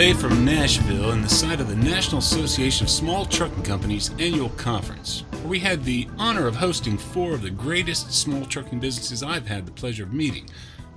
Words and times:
to 0.00 0.06
today 0.06 0.18
from 0.18 0.46
Nashville 0.46 1.10
in 1.10 1.20
the 1.20 1.28
site 1.28 1.60
of 1.60 1.68
the 1.68 1.76
National 1.76 2.20
Association 2.20 2.86
of 2.86 2.90
Small 2.90 3.26
Trucking 3.26 3.62
Companies 3.62 4.10
annual 4.18 4.48
conference, 4.50 5.24
where 5.30 5.48
we 5.48 5.58
had 5.58 5.84
the 5.84 6.08
honor 6.16 6.46
of 6.46 6.56
hosting 6.56 6.96
four 6.96 7.34
of 7.34 7.42
the 7.42 7.50
greatest 7.50 8.10
small 8.10 8.46
trucking 8.46 8.80
businesses 8.80 9.22
I've 9.22 9.46
had 9.46 9.66
the 9.66 9.72
pleasure 9.72 10.04
of 10.04 10.14
meeting, 10.14 10.48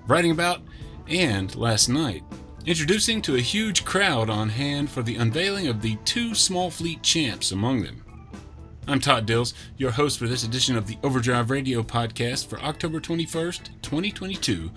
writing 0.07 0.31
about, 0.31 0.61
and 1.09 1.53
last 1.57 1.89
night, 1.89 2.23
introducing 2.65 3.21
to 3.23 3.35
a 3.35 3.41
huge 3.41 3.83
crowd 3.83 4.29
on 4.29 4.47
hand 4.47 4.89
for 4.89 5.03
the 5.03 5.17
unveiling 5.17 5.67
of 5.67 5.81
the 5.81 5.97
two 6.05 6.33
small 6.33 6.71
fleet 6.71 7.03
champs 7.03 7.51
among 7.51 7.83
them. 7.83 8.05
I'm 8.87 9.01
Todd 9.01 9.25
Dills, 9.25 9.53
your 9.75 9.91
host 9.91 10.17
for 10.17 10.27
this 10.27 10.45
edition 10.45 10.77
of 10.77 10.87
the 10.87 10.97
Overdrive 11.03 11.49
Radio 11.49 11.83
podcast 11.83 12.47
for 12.47 12.57
October 12.61 13.01
21st, 13.01 13.81
2022 13.81 14.71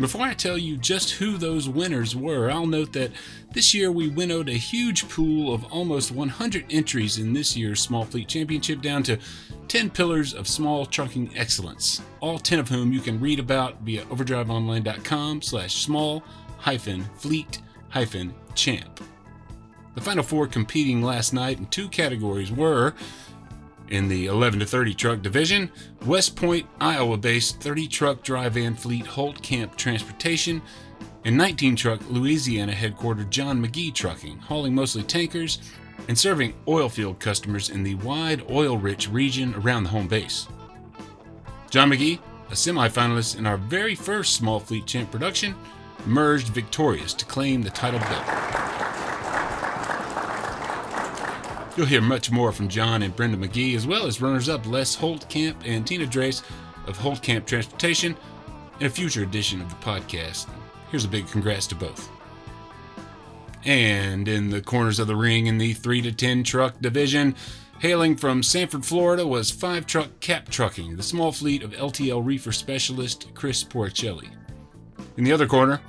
before 0.00 0.22
I 0.22 0.34
tell 0.34 0.56
you 0.56 0.76
just 0.76 1.12
who 1.12 1.36
those 1.36 1.68
winners 1.68 2.16
were, 2.16 2.50
I'll 2.50 2.66
note 2.66 2.92
that 2.94 3.10
this 3.52 3.74
year 3.74 3.92
we 3.92 4.08
winnowed 4.08 4.48
a 4.48 4.52
huge 4.52 5.08
pool 5.08 5.52
of 5.52 5.64
almost 5.72 6.12
100 6.12 6.64
entries 6.70 7.18
in 7.18 7.32
this 7.32 7.56
year's 7.56 7.80
Small 7.80 8.04
Fleet 8.04 8.28
Championship 8.28 8.80
down 8.80 9.02
to 9.02 9.18
10 9.68 9.90
pillars 9.90 10.32
of 10.32 10.48
small 10.48 10.86
trucking 10.86 11.36
excellence, 11.36 12.00
all 12.20 12.38
10 12.38 12.60
of 12.60 12.68
whom 12.68 12.92
you 12.92 13.00
can 13.00 13.20
read 13.20 13.38
about 13.38 13.80
via 13.82 14.04
overdriveonline.com 14.06 15.42
slash 15.42 15.84
small 15.84 16.22
hyphen 16.58 17.04
fleet 17.16 17.60
hyphen 17.88 18.32
champ. 18.54 19.00
The 19.94 20.00
final 20.00 20.22
four 20.22 20.46
competing 20.46 21.02
last 21.02 21.32
night 21.34 21.58
in 21.58 21.66
two 21.66 21.88
categories 21.88 22.50
were 22.52 22.94
in 23.90 24.08
the 24.08 24.26
11 24.26 24.60
to 24.60 24.66
30 24.66 24.94
truck 24.94 25.22
division, 25.22 25.70
West 26.06 26.36
Point, 26.36 26.66
Iowa 26.80 27.16
based 27.16 27.60
30 27.60 27.88
truck 27.88 28.22
dry 28.22 28.48
van 28.48 28.74
fleet 28.74 29.04
Holtkamp 29.04 29.76
Transportation, 29.76 30.62
and 31.24 31.36
19 31.36 31.76
truck 31.76 32.00
Louisiana 32.08 32.72
headquartered 32.72 33.30
John 33.30 33.64
McGee 33.64 33.94
Trucking, 33.94 34.38
hauling 34.38 34.74
mostly 34.74 35.02
tankers 35.02 35.58
and 36.08 36.18
serving 36.18 36.54
oil 36.66 36.88
field 36.88 37.20
customers 37.20 37.70
in 37.70 37.82
the 37.82 37.94
wide 37.96 38.50
oil 38.50 38.78
rich 38.78 39.08
region 39.08 39.54
around 39.56 39.84
the 39.84 39.90
home 39.90 40.08
base. 40.08 40.48
John 41.68 41.90
McGee, 41.90 42.18
a 42.50 42.56
semi 42.56 42.88
finalist 42.88 43.38
in 43.38 43.46
our 43.46 43.56
very 43.56 43.94
first 43.94 44.34
small 44.34 44.58
fleet 44.58 44.86
champ 44.86 45.10
production, 45.10 45.54
emerged 46.06 46.48
victorious 46.48 47.14
to 47.14 47.24
claim 47.26 47.62
the 47.62 47.70
title 47.70 48.00
belt. 48.00 49.09
You'll 51.76 51.86
hear 51.86 52.00
much 52.00 52.30
more 52.30 52.50
from 52.50 52.68
John 52.68 53.02
and 53.02 53.14
Brenda 53.14 53.36
McGee, 53.36 53.76
as 53.76 53.86
well 53.86 54.06
as 54.06 54.20
runners 54.20 54.48
up 54.48 54.66
Les 54.66 54.96
Holtkamp 54.96 55.54
and 55.64 55.86
Tina 55.86 56.04
Drace 56.04 56.42
of 56.86 56.98
Holtkamp 56.98 57.46
Transportation 57.46 58.16
in 58.80 58.86
a 58.86 58.90
future 58.90 59.22
edition 59.22 59.60
of 59.60 59.70
the 59.70 59.76
podcast. 59.76 60.48
Here's 60.90 61.04
a 61.04 61.08
big 61.08 61.28
congrats 61.28 61.68
to 61.68 61.76
both. 61.76 62.10
And 63.64 64.26
in 64.26 64.50
the 64.50 64.62
corners 64.62 64.98
of 64.98 65.06
the 65.06 65.14
ring 65.14 65.46
in 65.46 65.58
the 65.58 65.72
3 65.74 66.02
to 66.02 66.12
10 66.12 66.42
truck 66.42 66.80
division, 66.80 67.36
hailing 67.78 68.16
from 68.16 68.42
Sanford, 68.42 68.84
Florida, 68.84 69.26
was 69.26 69.50
5 69.50 69.86
Truck 69.86 70.20
Cap 70.20 70.48
Trucking, 70.48 70.96
the 70.96 71.02
small 71.02 71.30
fleet 71.30 71.62
of 71.62 71.70
LTL 71.70 72.24
reefer 72.24 72.52
specialist 72.52 73.28
Chris 73.34 73.62
Porcelli. 73.62 74.30
In 75.16 75.24
the 75.24 75.32
other 75.32 75.46
corner, 75.46 75.80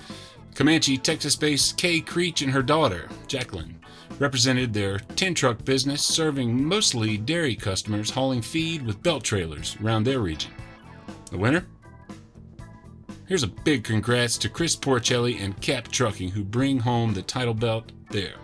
Comanche, 0.54 0.98
Texas 0.98 1.36
based 1.36 1.78
Kay 1.78 2.02
Creech 2.02 2.42
and 2.42 2.52
her 2.52 2.62
daughter, 2.62 3.10
Jacqueline, 3.28 3.80
represented 4.22 4.72
their 4.72 5.00
10 5.00 5.34
truck 5.34 5.66
business, 5.66 6.04
serving 6.04 6.64
mostly 6.64 7.18
dairy 7.18 7.56
customers 7.56 8.12
hauling 8.12 8.42
feed 8.42 8.86
with 8.86 9.02
belt 9.02 9.24
trailers 9.24 9.76
around 9.84 10.04
their 10.04 10.20
region. 10.20 10.52
The 11.32 11.40
winner? 11.40 11.66
Here's 13.28 13.42
a 13.42 13.48
big 13.48 13.84
congrats 13.84 14.38
to 14.38 14.50
Chris 14.50 14.76
Porcelli 14.76 15.42
and 15.42 15.60
Cap 15.60 15.88
Trucking, 15.88 16.30
who 16.30 16.44
bring 16.44 16.80
home 16.80 17.16
the 17.16 17.24
title 17.24 17.56
belt 17.56 17.92
there. 18.12 18.36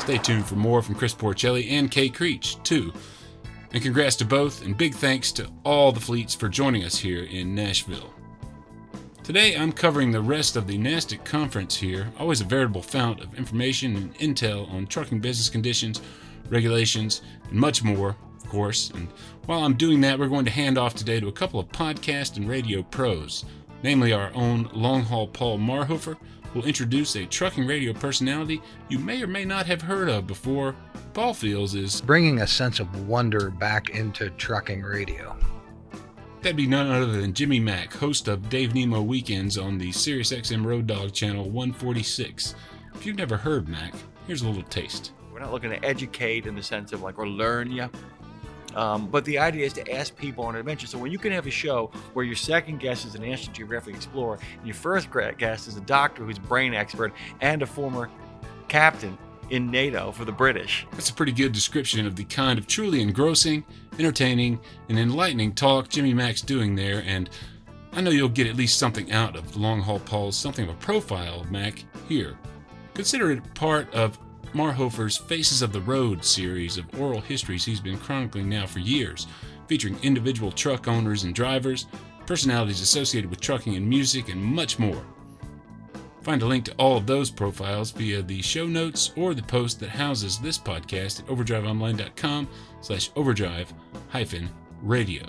Stay 0.00 0.16
tuned 0.16 0.46
for 0.46 0.56
more 0.56 0.80
from 0.80 0.94
Chris 0.94 1.14
Porcelli 1.14 1.70
and 1.70 1.90
Kay 1.90 2.08
Creech, 2.08 2.62
too. 2.62 2.90
And 3.72 3.82
congrats 3.82 4.16
to 4.16 4.24
both, 4.24 4.64
and 4.64 4.78
big 4.78 4.94
thanks 4.94 5.30
to 5.32 5.50
all 5.62 5.92
the 5.92 6.00
fleets 6.00 6.34
for 6.34 6.48
joining 6.48 6.84
us 6.84 6.96
here 6.96 7.24
in 7.24 7.54
Nashville. 7.54 8.14
Today 9.28 9.54
I'm 9.54 9.72
covering 9.72 10.10
the 10.10 10.22
rest 10.22 10.56
of 10.56 10.66
the 10.66 10.78
NASTC 10.78 11.22
conference 11.22 11.76
here, 11.76 12.10
always 12.18 12.40
a 12.40 12.44
veritable 12.44 12.80
fount 12.80 13.20
of 13.20 13.34
information 13.36 13.94
and 13.94 14.14
intel 14.14 14.72
on 14.72 14.86
trucking 14.86 15.20
business 15.20 15.50
conditions, 15.50 16.00
regulations, 16.48 17.20
and 17.50 17.60
much 17.60 17.84
more, 17.84 18.16
of 18.42 18.48
course. 18.48 18.88
And 18.94 19.06
while 19.44 19.66
I'm 19.66 19.74
doing 19.74 20.00
that, 20.00 20.18
we're 20.18 20.28
going 20.28 20.46
to 20.46 20.50
hand 20.50 20.78
off 20.78 20.94
today 20.94 21.20
to 21.20 21.28
a 21.28 21.32
couple 21.32 21.60
of 21.60 21.68
podcast 21.68 22.38
and 22.38 22.48
radio 22.48 22.82
pros, 22.82 23.44
namely 23.82 24.14
our 24.14 24.30
own 24.34 24.70
long 24.72 25.02
haul 25.02 25.28
Paul 25.28 25.58
Marhofer, 25.58 26.16
will 26.54 26.64
introduce 26.64 27.14
a 27.14 27.26
trucking 27.26 27.66
radio 27.66 27.92
personality 27.92 28.62
you 28.88 28.98
may 28.98 29.22
or 29.22 29.26
may 29.26 29.44
not 29.44 29.66
have 29.66 29.82
heard 29.82 30.08
of 30.08 30.26
before. 30.26 30.74
Paul 31.12 31.34
feels 31.34 31.74
is 31.74 32.00
bringing 32.00 32.40
a 32.40 32.46
sense 32.46 32.80
of 32.80 33.06
wonder 33.06 33.50
back 33.50 33.90
into 33.90 34.30
trucking 34.30 34.80
radio. 34.80 35.36
That'd 36.40 36.56
be 36.56 36.68
none 36.68 36.88
other 36.88 37.20
than 37.20 37.34
Jimmy 37.34 37.58
Mack, 37.58 37.92
host 37.92 38.28
of 38.28 38.48
Dave 38.48 38.72
Nemo 38.72 39.02
Weekends 39.02 39.58
on 39.58 39.76
the 39.76 39.90
SiriusXM 39.90 40.64
Road 40.64 40.86
Dog 40.86 41.12
Channel 41.12 41.50
146. 41.50 42.54
If 42.94 43.04
you've 43.04 43.16
never 43.16 43.36
heard 43.36 43.68
Mack, 43.68 43.92
here's 44.28 44.42
a 44.42 44.48
little 44.48 44.62
taste. 44.62 45.10
We're 45.32 45.40
not 45.40 45.50
looking 45.52 45.70
to 45.70 45.84
educate 45.84 46.46
in 46.46 46.54
the 46.54 46.62
sense 46.62 46.92
of 46.92 47.02
like, 47.02 47.18
or 47.18 47.26
learn 47.26 47.72
you. 47.72 47.90
Um, 48.76 49.08
but 49.08 49.24
the 49.24 49.36
idea 49.36 49.66
is 49.66 49.72
to 49.74 49.92
ask 49.92 50.16
people 50.16 50.44
on 50.44 50.54
an 50.54 50.60
adventure. 50.60 50.86
So 50.86 50.96
when 50.96 51.10
you 51.10 51.18
can 51.18 51.32
have 51.32 51.48
a 51.48 51.50
show 51.50 51.90
where 52.12 52.24
your 52.24 52.36
second 52.36 52.78
guest 52.78 53.04
is 53.04 53.16
an 53.16 53.22
National 53.22 53.52
Geographic 53.52 53.96
explorer, 53.96 54.38
and 54.58 54.66
your 54.66 54.76
first 54.76 55.08
guest 55.38 55.66
is 55.66 55.76
a 55.76 55.80
doctor 55.82 56.24
who's 56.24 56.38
a 56.38 56.42
brain 56.42 56.72
expert 56.72 57.12
and 57.40 57.62
a 57.62 57.66
former 57.66 58.10
captain 58.68 59.18
in 59.50 59.70
NATO 59.70 60.12
for 60.12 60.24
the 60.24 60.32
British. 60.32 60.86
That's 60.92 61.10
a 61.10 61.14
pretty 61.14 61.32
good 61.32 61.52
description 61.52 62.06
of 62.06 62.16
the 62.16 62.24
kind 62.24 62.58
of 62.58 62.66
truly 62.66 63.00
engrossing, 63.00 63.64
entertaining, 63.98 64.60
and 64.88 64.98
enlightening 64.98 65.54
talk 65.54 65.88
Jimmy 65.88 66.14
Mack's 66.14 66.40
doing 66.40 66.74
there, 66.74 67.02
and 67.06 67.30
I 67.92 68.00
know 68.00 68.10
you'll 68.10 68.28
get 68.28 68.46
at 68.46 68.56
least 68.56 68.78
something 68.78 69.10
out 69.12 69.36
of 69.36 69.56
Long 69.56 69.80
Haul 69.80 70.00
Paul's 70.00 70.36
something 70.36 70.68
of 70.68 70.74
a 70.74 70.78
profile 70.78 71.40
of 71.40 71.50
Mack 71.50 71.84
here. 72.08 72.36
Consider 72.94 73.32
it 73.32 73.54
part 73.54 73.92
of 73.94 74.18
Marhofer's 74.52 75.16
Faces 75.16 75.62
of 75.62 75.72
the 75.72 75.80
Road 75.80 76.24
series 76.24 76.78
of 76.78 77.00
oral 77.00 77.20
histories 77.20 77.64
he's 77.64 77.80
been 77.80 77.98
chronicling 77.98 78.48
now 78.48 78.66
for 78.66 78.78
years, 78.78 79.26
featuring 79.66 79.98
individual 80.02 80.50
truck 80.50 80.88
owners 80.88 81.24
and 81.24 81.34
drivers, 81.34 81.86
personalities 82.26 82.80
associated 82.80 83.30
with 83.30 83.40
trucking 83.40 83.76
and 83.76 83.88
music, 83.88 84.28
and 84.28 84.42
much 84.42 84.78
more. 84.78 85.04
Find 86.28 86.42
a 86.42 86.46
link 86.46 86.66
to 86.66 86.74
all 86.74 86.98
of 86.98 87.06
those 87.06 87.30
profiles 87.30 87.90
via 87.90 88.20
the 88.20 88.42
show 88.42 88.66
notes 88.66 89.12
or 89.16 89.32
the 89.32 89.42
post 89.42 89.80
that 89.80 89.88
houses 89.88 90.38
this 90.38 90.58
podcast 90.58 91.20
at 91.20 91.26
overdriveonline.com 91.28 92.46
slash 92.82 93.08
overdrive 93.16 93.72
hyphen 94.10 94.50
radio. 94.82 95.24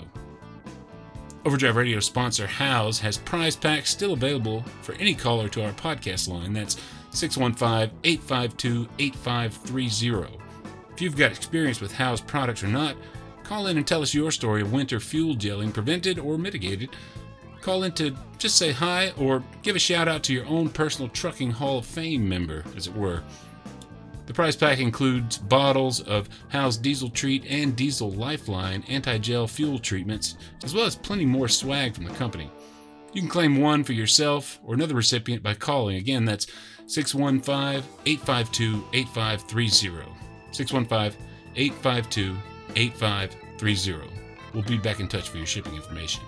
Overdrive 1.46 1.76
Radio 1.76 2.00
sponsor 2.00 2.46
Howes 2.46 2.98
has 2.98 3.16
prize 3.16 3.56
packs 3.56 3.88
still 3.88 4.12
available 4.12 4.62
for 4.82 4.92
any 4.96 5.14
caller 5.14 5.48
to 5.48 5.64
our 5.64 5.72
podcast 5.72 6.28
line. 6.28 6.52
That's 6.52 6.76
615 7.12 7.98
852 8.04 8.86
8530. 8.98 10.38
If 10.92 11.00
you've 11.00 11.16
got 11.16 11.32
experience 11.32 11.80
with 11.80 11.94
Howes 11.94 12.20
products 12.20 12.62
or 12.62 12.68
not, 12.68 12.94
call 13.42 13.68
in 13.68 13.78
and 13.78 13.86
tell 13.86 14.02
us 14.02 14.12
your 14.12 14.30
story 14.30 14.60
of 14.60 14.70
winter 14.70 15.00
fuel 15.00 15.34
gelling 15.34 15.72
prevented 15.72 16.18
or 16.18 16.36
mitigated 16.36 16.90
Call 17.62 17.82
in 17.82 17.92
to 17.92 18.16
just 18.38 18.56
say 18.56 18.72
hi 18.72 19.12
or 19.18 19.42
give 19.62 19.76
a 19.76 19.78
shout 19.78 20.08
out 20.08 20.22
to 20.24 20.32
your 20.32 20.46
own 20.46 20.70
personal 20.70 21.08
Trucking 21.10 21.50
Hall 21.50 21.78
of 21.78 21.86
Fame 21.86 22.26
member, 22.26 22.64
as 22.74 22.86
it 22.86 22.96
were. 22.96 23.22
The 24.26 24.34
prize 24.34 24.56
pack 24.56 24.78
includes 24.78 25.38
bottles 25.38 26.00
of 26.02 26.28
Howes 26.48 26.76
Diesel 26.76 27.10
Treat 27.10 27.44
and 27.46 27.74
Diesel 27.76 28.12
Lifeline 28.12 28.84
anti 28.88 29.18
gel 29.18 29.46
fuel 29.46 29.78
treatments, 29.78 30.36
as 30.62 30.74
well 30.74 30.86
as 30.86 30.96
plenty 30.96 31.26
more 31.26 31.48
swag 31.48 31.94
from 31.94 32.04
the 32.04 32.14
company. 32.14 32.50
You 33.12 33.22
can 33.22 33.30
claim 33.30 33.60
one 33.60 33.82
for 33.82 33.92
yourself 33.92 34.60
or 34.64 34.74
another 34.74 34.94
recipient 34.94 35.42
by 35.42 35.54
calling. 35.54 35.96
Again, 35.96 36.24
that's 36.24 36.46
615 36.86 37.82
852 38.06 38.84
8530. 38.92 40.06
615 40.52 41.26
852 41.56 42.36
8530. 42.76 44.10
We'll 44.54 44.62
be 44.62 44.78
back 44.78 45.00
in 45.00 45.08
touch 45.08 45.28
for 45.28 45.38
your 45.38 45.46
shipping 45.46 45.74
information. 45.74 46.22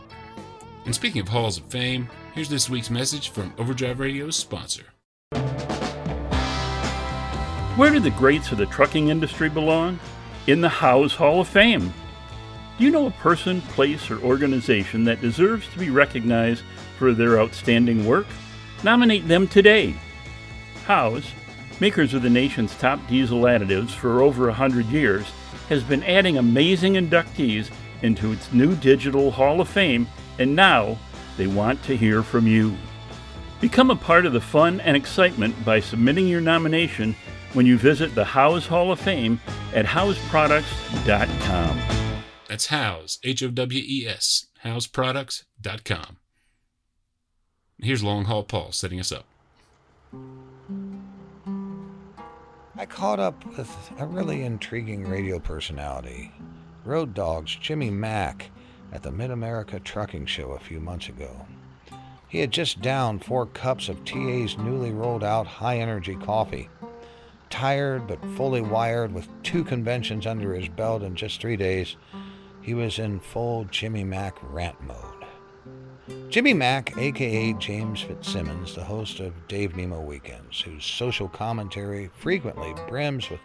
And 0.84 0.94
speaking 0.94 1.20
of 1.20 1.28
Halls 1.28 1.58
of 1.58 1.64
Fame, 1.66 2.08
here's 2.34 2.48
this 2.48 2.68
week's 2.68 2.90
message 2.90 3.28
from 3.28 3.54
Overdrive 3.56 4.00
Radio's 4.00 4.34
sponsor. 4.34 4.86
Where 7.76 7.90
do 7.90 8.00
the 8.00 8.12
greats 8.18 8.50
of 8.50 8.58
the 8.58 8.66
trucking 8.66 9.08
industry 9.08 9.48
belong? 9.48 10.00
In 10.48 10.60
the 10.60 10.68
Howes 10.68 11.14
Hall 11.14 11.40
of 11.40 11.46
Fame. 11.48 11.94
Do 12.78 12.84
you 12.84 12.90
know 12.90 13.06
a 13.06 13.12
person, 13.12 13.60
place, 13.60 14.10
or 14.10 14.20
organization 14.22 15.04
that 15.04 15.20
deserves 15.20 15.68
to 15.68 15.78
be 15.78 15.88
recognized 15.88 16.64
for 16.98 17.12
their 17.12 17.38
outstanding 17.38 18.04
work? 18.04 18.26
Nominate 18.82 19.28
them 19.28 19.46
today. 19.46 19.94
Howes, 20.84 21.30
makers 21.78 22.12
of 22.12 22.22
the 22.22 22.30
nation's 22.30 22.74
top 22.76 22.98
diesel 23.06 23.42
additives 23.42 23.90
for 23.90 24.20
over 24.20 24.44
a 24.44 24.48
100 24.48 24.86
years, 24.86 25.30
has 25.68 25.84
been 25.84 26.02
adding 26.02 26.38
amazing 26.38 26.94
inductees 26.94 27.70
into 28.02 28.32
its 28.32 28.52
new 28.52 28.74
digital 28.74 29.30
Hall 29.30 29.60
of 29.60 29.68
Fame 29.68 30.08
and 30.38 30.54
now 30.54 30.98
they 31.36 31.46
want 31.46 31.82
to 31.84 31.96
hear 31.96 32.22
from 32.22 32.46
you. 32.46 32.76
Become 33.60 33.90
a 33.90 33.96
part 33.96 34.26
of 34.26 34.32
the 34.32 34.40
fun 34.40 34.80
and 34.80 34.96
excitement 34.96 35.64
by 35.64 35.80
submitting 35.80 36.26
your 36.26 36.40
nomination 36.40 37.14
when 37.52 37.66
you 37.66 37.78
visit 37.78 38.14
the 38.14 38.24
Howes 38.24 38.66
Hall 38.66 38.90
of 38.90 39.00
Fame 39.00 39.40
at 39.74 39.86
howesproducts.com. 39.86 41.80
That's 42.48 42.66
Howes, 42.66 43.18
H 43.24 43.42
O 43.42 43.48
W 43.48 43.82
E 43.84 44.06
S, 44.06 44.46
howesproducts.com. 44.64 46.16
Here's 47.78 48.02
Long 48.04 48.26
Haul 48.26 48.44
Paul 48.44 48.72
setting 48.72 49.00
us 49.00 49.12
up. 49.12 49.26
I 52.76 52.86
caught 52.86 53.20
up 53.20 53.44
with 53.56 53.70
a 53.98 54.06
really 54.06 54.42
intriguing 54.42 55.06
radio 55.06 55.38
personality, 55.38 56.32
Road 56.84 57.14
Dog's 57.14 57.54
Jimmy 57.54 57.90
Mack, 57.90 58.50
at 58.92 59.02
the 59.02 59.10
Mid 59.10 59.30
America 59.30 59.80
Trucking 59.80 60.26
Show 60.26 60.52
a 60.52 60.58
few 60.58 60.78
months 60.78 61.08
ago. 61.08 61.46
He 62.28 62.38
had 62.38 62.50
just 62.50 62.80
downed 62.80 63.24
four 63.24 63.46
cups 63.46 63.88
of 63.88 64.04
TA's 64.04 64.56
newly 64.56 64.90
rolled 64.90 65.24
out 65.24 65.46
high 65.46 65.78
energy 65.78 66.16
coffee. 66.16 66.68
Tired 67.50 68.06
but 68.06 68.24
fully 68.36 68.62
wired 68.62 69.12
with 69.12 69.28
two 69.42 69.64
conventions 69.64 70.26
under 70.26 70.54
his 70.54 70.68
belt 70.68 71.02
in 71.02 71.14
just 71.14 71.40
three 71.40 71.56
days, 71.56 71.96
he 72.62 72.74
was 72.74 72.98
in 72.98 73.20
full 73.20 73.64
Jimmy 73.64 74.04
Mack 74.04 74.36
rant 74.42 74.80
mode. 74.82 75.26
Jimmy 76.30 76.54
Mack, 76.54 76.96
aka 76.96 77.52
James 77.54 78.00
Fitzsimmons, 78.00 78.74
the 78.74 78.84
host 78.84 79.20
of 79.20 79.46
Dave 79.48 79.76
Nemo 79.76 80.00
Weekends, 80.00 80.60
whose 80.60 80.84
social 80.84 81.28
commentary 81.28 82.08
frequently 82.16 82.74
brims 82.88 83.28
with 83.28 83.40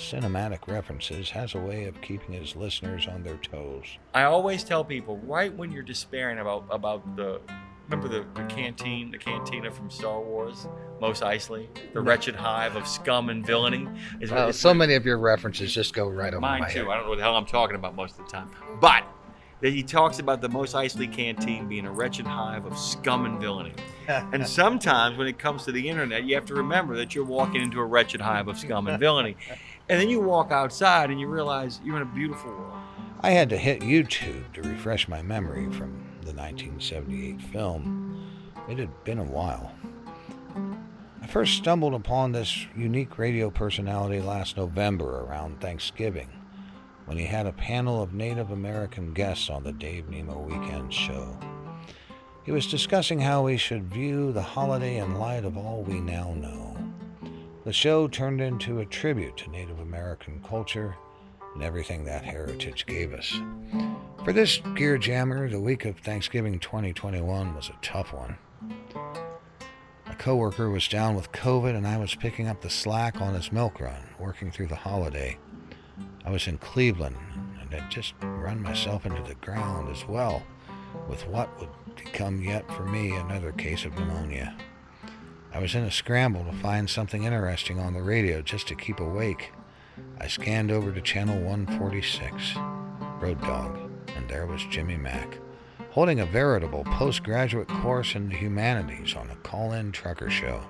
cinematic 0.00 0.66
references, 0.66 1.30
has 1.30 1.54
a 1.54 1.58
way 1.58 1.84
of 1.84 2.00
keeping 2.00 2.34
his 2.34 2.56
listeners 2.56 3.06
on 3.06 3.22
their 3.22 3.36
toes. 3.36 3.98
I 4.14 4.24
always 4.24 4.64
tell 4.64 4.84
people 4.84 5.18
right 5.18 5.54
when 5.54 5.70
you're 5.70 5.82
despairing 5.82 6.38
about 6.38 6.64
about 6.70 7.16
the 7.16 7.40
remember 7.88 8.08
the, 8.08 8.24
the 8.40 8.46
canteen, 8.46 9.10
the 9.10 9.18
cantina 9.18 9.70
from 9.70 9.90
Star 9.90 10.20
Wars, 10.20 10.66
Mos 11.00 11.20
Eisley, 11.22 11.66
the 11.92 12.00
wretched 12.00 12.36
hive 12.36 12.76
of 12.76 12.86
scum 12.86 13.30
and 13.30 13.44
villainy. 13.44 13.88
Is 14.20 14.30
Oh, 14.30 14.50
so 14.52 14.68
like- 14.68 14.76
many 14.78 14.94
of 14.94 15.04
your 15.04 15.18
references 15.18 15.74
just 15.74 15.92
go 15.92 16.08
right 16.08 16.32
over 16.32 16.40
Mine 16.40 16.60
my 16.60 16.70
too. 16.70 16.80
head. 16.80 16.88
I 16.88 16.94
don't 16.94 17.04
know 17.04 17.10
what 17.10 17.16
the 17.16 17.22
hell 17.24 17.36
I'm 17.36 17.46
talking 17.46 17.74
about 17.76 17.96
most 17.96 18.18
of 18.18 18.26
the 18.26 18.30
time. 18.30 18.50
But 18.80 19.02
that 19.60 19.72
he 19.74 19.82
talks 19.82 20.20
about 20.20 20.40
the 20.40 20.48
Mos 20.48 20.72
Eisley 20.72 21.12
canteen 21.12 21.68
being 21.68 21.84
a 21.84 21.90
wretched 21.92 22.26
hive 22.26 22.64
of 22.64 22.78
scum 22.78 23.26
and 23.26 23.38
villainy. 23.40 23.72
and 24.08 24.46
sometimes 24.46 25.18
when 25.18 25.26
it 25.26 25.38
comes 25.38 25.64
to 25.64 25.72
the 25.72 25.86
internet, 25.88 26.24
you 26.24 26.34
have 26.36 26.46
to 26.46 26.54
remember 26.54 26.96
that 26.96 27.14
you're 27.14 27.24
walking 27.26 27.60
into 27.60 27.78
a 27.80 27.84
wretched 27.84 28.20
hive 28.20 28.46
of 28.48 28.56
scum 28.58 28.86
and 28.86 28.98
villainy. 29.00 29.36
And 29.90 30.00
then 30.00 30.08
you 30.08 30.20
walk 30.20 30.52
outside 30.52 31.10
and 31.10 31.18
you 31.18 31.26
realize 31.26 31.80
you're 31.84 31.96
in 31.96 32.02
a 32.02 32.14
beautiful 32.14 32.52
world. 32.52 32.78
I 33.22 33.32
had 33.32 33.48
to 33.48 33.56
hit 33.56 33.80
YouTube 33.80 34.52
to 34.52 34.62
refresh 34.62 35.08
my 35.08 35.20
memory 35.20 35.64
from 35.64 35.90
the 36.22 36.32
1978 36.32 37.42
film. 37.42 38.24
It 38.68 38.78
had 38.78 39.02
been 39.02 39.18
a 39.18 39.24
while. 39.24 39.72
I 41.20 41.26
first 41.26 41.54
stumbled 41.54 41.94
upon 41.94 42.30
this 42.30 42.68
unique 42.76 43.18
radio 43.18 43.50
personality 43.50 44.20
last 44.20 44.56
November 44.56 45.22
around 45.22 45.60
Thanksgiving 45.60 46.28
when 47.06 47.18
he 47.18 47.24
had 47.24 47.46
a 47.46 47.52
panel 47.52 48.00
of 48.00 48.14
Native 48.14 48.52
American 48.52 49.12
guests 49.12 49.50
on 49.50 49.64
the 49.64 49.72
Dave 49.72 50.08
Nemo 50.08 50.38
Weekend 50.38 50.94
show. 50.94 51.36
He 52.44 52.52
was 52.52 52.68
discussing 52.68 53.18
how 53.18 53.42
we 53.42 53.56
should 53.56 53.92
view 53.92 54.30
the 54.30 54.40
holiday 54.40 54.98
in 54.98 55.18
light 55.18 55.44
of 55.44 55.56
all 55.56 55.82
we 55.82 56.00
now 56.00 56.32
know. 56.34 56.79
The 57.62 57.72
show 57.74 58.08
turned 58.08 58.40
into 58.40 58.78
a 58.78 58.86
tribute 58.86 59.36
to 59.36 59.50
Native 59.50 59.80
American 59.80 60.42
culture 60.42 60.96
and 61.52 61.62
everything 61.62 62.04
that 62.04 62.24
heritage 62.24 62.86
gave 62.86 63.12
us. 63.12 63.38
For 64.24 64.32
this 64.32 64.62
Gear 64.76 64.96
Jammer, 64.96 65.46
the 65.50 65.60
week 65.60 65.84
of 65.84 65.98
Thanksgiving 65.98 66.58
2021 66.58 67.54
was 67.54 67.68
a 67.68 67.76
tough 67.82 68.14
one. 68.14 68.38
A 70.06 70.14
coworker 70.14 70.70
was 70.70 70.88
down 70.88 71.14
with 71.14 71.32
COVID 71.32 71.76
and 71.76 71.86
I 71.86 71.98
was 71.98 72.14
picking 72.14 72.48
up 72.48 72.62
the 72.62 72.70
slack 72.70 73.20
on 73.20 73.34
his 73.34 73.52
milk 73.52 73.78
run, 73.78 74.08
working 74.18 74.50
through 74.50 74.68
the 74.68 74.74
holiday. 74.76 75.36
I 76.24 76.30
was 76.30 76.46
in 76.48 76.56
Cleveland 76.56 77.16
and 77.60 77.70
had 77.74 77.90
just 77.90 78.14
run 78.22 78.62
myself 78.62 79.04
into 79.04 79.22
the 79.22 79.34
ground 79.34 79.94
as 79.94 80.08
well 80.08 80.42
with 81.10 81.26
what 81.26 81.60
would 81.60 81.68
become 81.94 82.40
yet 82.40 82.66
for 82.72 82.84
me 82.86 83.14
another 83.16 83.52
case 83.52 83.84
of 83.84 83.94
pneumonia. 83.98 84.56
I 85.52 85.58
was 85.58 85.74
in 85.74 85.82
a 85.82 85.90
scramble 85.90 86.44
to 86.44 86.52
find 86.52 86.88
something 86.88 87.24
interesting 87.24 87.80
on 87.80 87.92
the 87.92 88.02
radio 88.02 88.40
just 88.40 88.68
to 88.68 88.76
keep 88.76 89.00
awake. 89.00 89.52
I 90.20 90.28
scanned 90.28 90.70
over 90.70 90.92
to 90.92 91.00
channel 91.00 91.36
146, 91.42 92.54
Road 93.20 93.40
Dog, 93.40 93.78
and 94.14 94.28
there 94.28 94.46
was 94.46 94.64
Jimmy 94.70 94.96
Mack, 94.96 95.38
holding 95.90 96.20
a 96.20 96.26
veritable 96.26 96.84
postgraduate 96.84 97.66
course 97.68 98.14
in 98.14 98.28
the 98.28 98.36
humanities 98.36 99.16
on 99.16 99.28
a 99.28 99.36
call 99.36 99.72
in 99.72 99.90
trucker 99.90 100.30
show. 100.30 100.62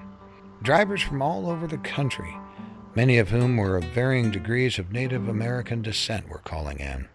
Drivers 0.63 1.03
from 1.03 1.21
all 1.21 1.51
over 1.51 1.67
the 1.67 1.79
country, 1.79 2.35
many 2.95 3.19
of 3.19 3.29
whom 3.29 3.59
were 3.59 3.77
of 3.77 3.85
varying 3.85 4.31
degrees 4.31 4.79
of 4.79 4.93
Native 4.93 5.29
American 5.29 5.83
descent, 5.83 6.29
were 6.29 6.39
calling 6.39 6.81
in. 6.81 7.07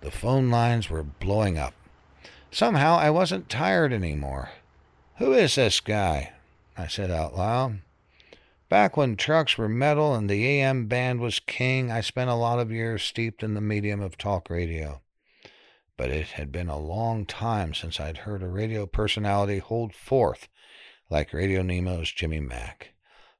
The 0.00 0.10
phone 0.10 0.50
lines 0.50 0.88
were 0.88 1.02
blowing 1.02 1.58
up. 1.58 1.74
Somehow 2.50 2.96
I 2.96 3.10
wasn't 3.10 3.50
tired 3.50 3.92
anymore. 3.92 4.50
Who 5.18 5.32
is 5.32 5.56
this 5.56 5.80
guy? 5.80 6.32
I 6.76 6.86
said 6.88 7.10
out 7.10 7.36
loud. 7.36 7.80
Back 8.68 8.96
when 8.96 9.16
trucks 9.16 9.56
were 9.56 9.68
metal 9.68 10.14
and 10.14 10.28
the 10.28 10.46
AM 10.46 10.86
band 10.86 11.20
was 11.20 11.38
king, 11.38 11.92
I 11.92 12.00
spent 12.00 12.30
a 12.30 12.34
lot 12.34 12.58
of 12.58 12.72
years 12.72 13.02
steeped 13.02 13.42
in 13.42 13.54
the 13.54 13.60
medium 13.60 14.00
of 14.00 14.18
talk 14.18 14.50
radio. 14.50 15.00
But 15.96 16.10
it 16.10 16.28
had 16.28 16.50
been 16.50 16.68
a 16.68 16.78
long 16.78 17.26
time 17.26 17.74
since 17.74 18.00
I'd 18.00 18.18
heard 18.18 18.42
a 18.42 18.48
radio 18.48 18.86
personality 18.86 19.58
hold 19.58 19.94
forth 19.94 20.48
like 21.08 21.32
Radio 21.32 21.62
Nemo's 21.62 22.10
Jimmy 22.10 22.40
Mack. 22.40 22.94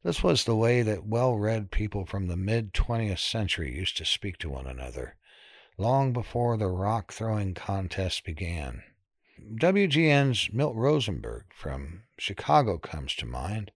This 0.05 0.23
was 0.23 0.45
the 0.45 0.55
way 0.55 0.83
that 0.83 1.07
well 1.07 1.35
read 1.35 1.71
people 1.71 2.05
from 2.05 2.29
the 2.29 2.37
mid 2.37 2.73
20th 2.73 3.19
century 3.19 3.75
used 3.75 3.97
to 3.97 4.05
speak 4.05 4.39
to 4.39 4.51
one 4.51 4.67
another, 4.67 5.17
long 5.79 6.13
before 6.13 6.57
the 6.57 6.69
rock 6.69 7.13
throwing 7.13 7.55
contest 7.55 8.23
began. 8.25 8.85
WGN's 9.57 10.53
Milt 10.53 10.75
Rosenberg 10.75 11.45
from 11.55 12.03
Chicago 12.19 12.79
comes 12.79 13.15
to 13.17 13.27
mind, 13.27 13.71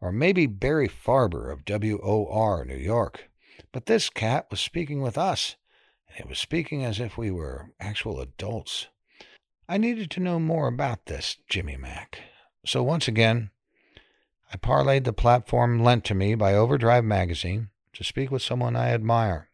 or 0.00 0.12
maybe 0.12 0.46
Barry 0.46 0.88
Farber 0.88 1.52
of 1.52 1.64
WOR 1.64 2.64
New 2.64 2.76
York. 2.76 3.30
But 3.72 3.86
this 3.86 4.10
cat 4.10 4.46
was 4.50 4.60
speaking 4.60 5.00
with 5.00 5.18
us, 5.18 5.56
and 6.08 6.20
it 6.20 6.28
was 6.28 6.38
speaking 6.38 6.84
as 6.84 7.00
if 7.00 7.18
we 7.18 7.30
were 7.30 7.70
actual 7.80 8.20
adults. 8.20 8.88
I 9.68 9.78
needed 9.78 10.10
to 10.12 10.20
know 10.20 10.38
more 10.38 10.68
about 10.68 11.06
this 11.06 11.38
Jimmy 11.48 11.76
Mack. 11.76 12.20
So 12.66 12.82
once 12.82 13.08
again, 13.08 13.50
I 14.52 14.56
parlayed 14.56 15.04
the 15.04 15.12
platform 15.12 15.82
lent 15.82 16.04
to 16.04 16.14
me 16.14 16.34
by 16.34 16.54
Overdrive 16.54 17.04
magazine 17.04 17.70
to 17.94 18.04
speak 18.04 18.30
with 18.30 18.42
someone 18.42 18.76
I 18.76 18.90
admire. 18.90 19.48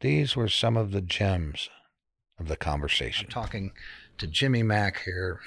These 0.00 0.36
were 0.36 0.48
some 0.48 0.76
of 0.76 0.90
the 0.90 1.00
gems 1.00 1.70
of 2.38 2.48
the 2.48 2.56
conversation. 2.56 3.26
I'm 3.26 3.32
talking 3.32 3.72
to 4.18 4.26
Jimmy 4.26 4.62
Mack 4.62 5.02
here 5.04 5.40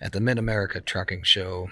at 0.00 0.12
the 0.12 0.20
Mid 0.20 0.38
America 0.38 0.80
Trucking 0.80 1.22
Show, 1.22 1.68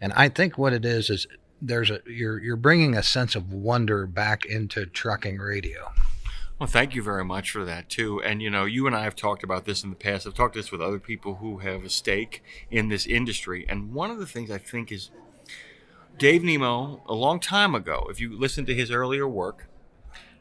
and 0.00 0.12
I 0.14 0.28
think 0.28 0.58
what 0.58 0.72
it 0.72 0.84
is 0.84 1.10
is 1.10 1.26
there's 1.60 1.90
a 1.90 2.00
you're 2.06 2.42
you're 2.42 2.56
bringing 2.56 2.96
a 2.96 3.02
sense 3.02 3.34
of 3.34 3.52
wonder 3.52 4.06
back 4.06 4.44
into 4.44 4.86
trucking 4.86 5.38
radio. 5.38 5.92
Well, 6.58 6.66
thank 6.66 6.94
you 6.94 7.02
very 7.02 7.24
much 7.24 7.50
for 7.50 7.64
that 7.66 7.90
too. 7.90 8.22
And 8.22 8.40
you 8.40 8.48
know, 8.48 8.64
you 8.64 8.86
and 8.86 8.96
I 8.96 9.04
have 9.04 9.16
talked 9.16 9.44
about 9.44 9.66
this 9.66 9.84
in 9.84 9.90
the 9.90 9.96
past. 9.96 10.26
I've 10.26 10.34
talked 10.34 10.54
this 10.54 10.72
with 10.72 10.80
other 10.80 10.98
people 10.98 11.36
who 11.36 11.58
have 11.58 11.84
a 11.84 11.90
stake 11.90 12.42
in 12.70 12.88
this 12.88 13.06
industry. 13.06 13.66
And 13.68 13.92
one 13.92 14.10
of 14.10 14.18
the 14.18 14.26
things 14.26 14.50
I 14.50 14.58
think 14.58 14.90
is 14.90 15.10
Dave 16.16 16.42
Nemo, 16.42 17.02
a 17.06 17.14
long 17.14 17.40
time 17.40 17.74
ago, 17.74 18.06
if 18.08 18.20
you 18.20 18.38
listen 18.38 18.64
to 18.66 18.74
his 18.74 18.90
earlier 18.90 19.28
work 19.28 19.68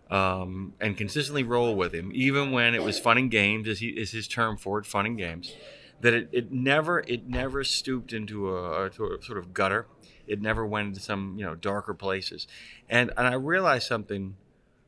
um, 0.09 0.73
and 0.79 0.95
consistently 0.95 1.43
roll 1.43 1.75
with 1.75 1.93
him, 1.93 2.11
even 2.13 2.51
when 2.51 2.75
it 2.75 2.83
was 2.83 2.99
fun 2.99 3.17
and 3.17 3.31
games, 3.31 3.67
as 3.67 3.79
he 3.79 3.89
is 3.89 4.11
his 4.11 4.27
term 4.27 4.57
for 4.57 4.79
it, 4.79 4.85
fun 4.85 5.05
and 5.05 5.17
games, 5.17 5.55
that 6.01 6.13
it, 6.13 6.29
it 6.31 6.51
never 6.51 6.99
it 7.07 7.27
never 7.27 7.63
stooped 7.63 8.13
into 8.13 8.49
a, 8.55 8.87
a 8.87 8.93
sort 8.93 9.37
of 9.37 9.53
gutter. 9.53 9.87
It 10.27 10.41
never 10.41 10.65
went 10.65 10.89
into 10.89 10.99
some 10.99 11.35
you 11.37 11.45
know 11.45 11.55
darker 11.55 11.93
places. 11.93 12.47
And 12.89 13.11
and 13.17 13.27
I 13.27 13.33
realized 13.33 13.87
something 13.87 14.35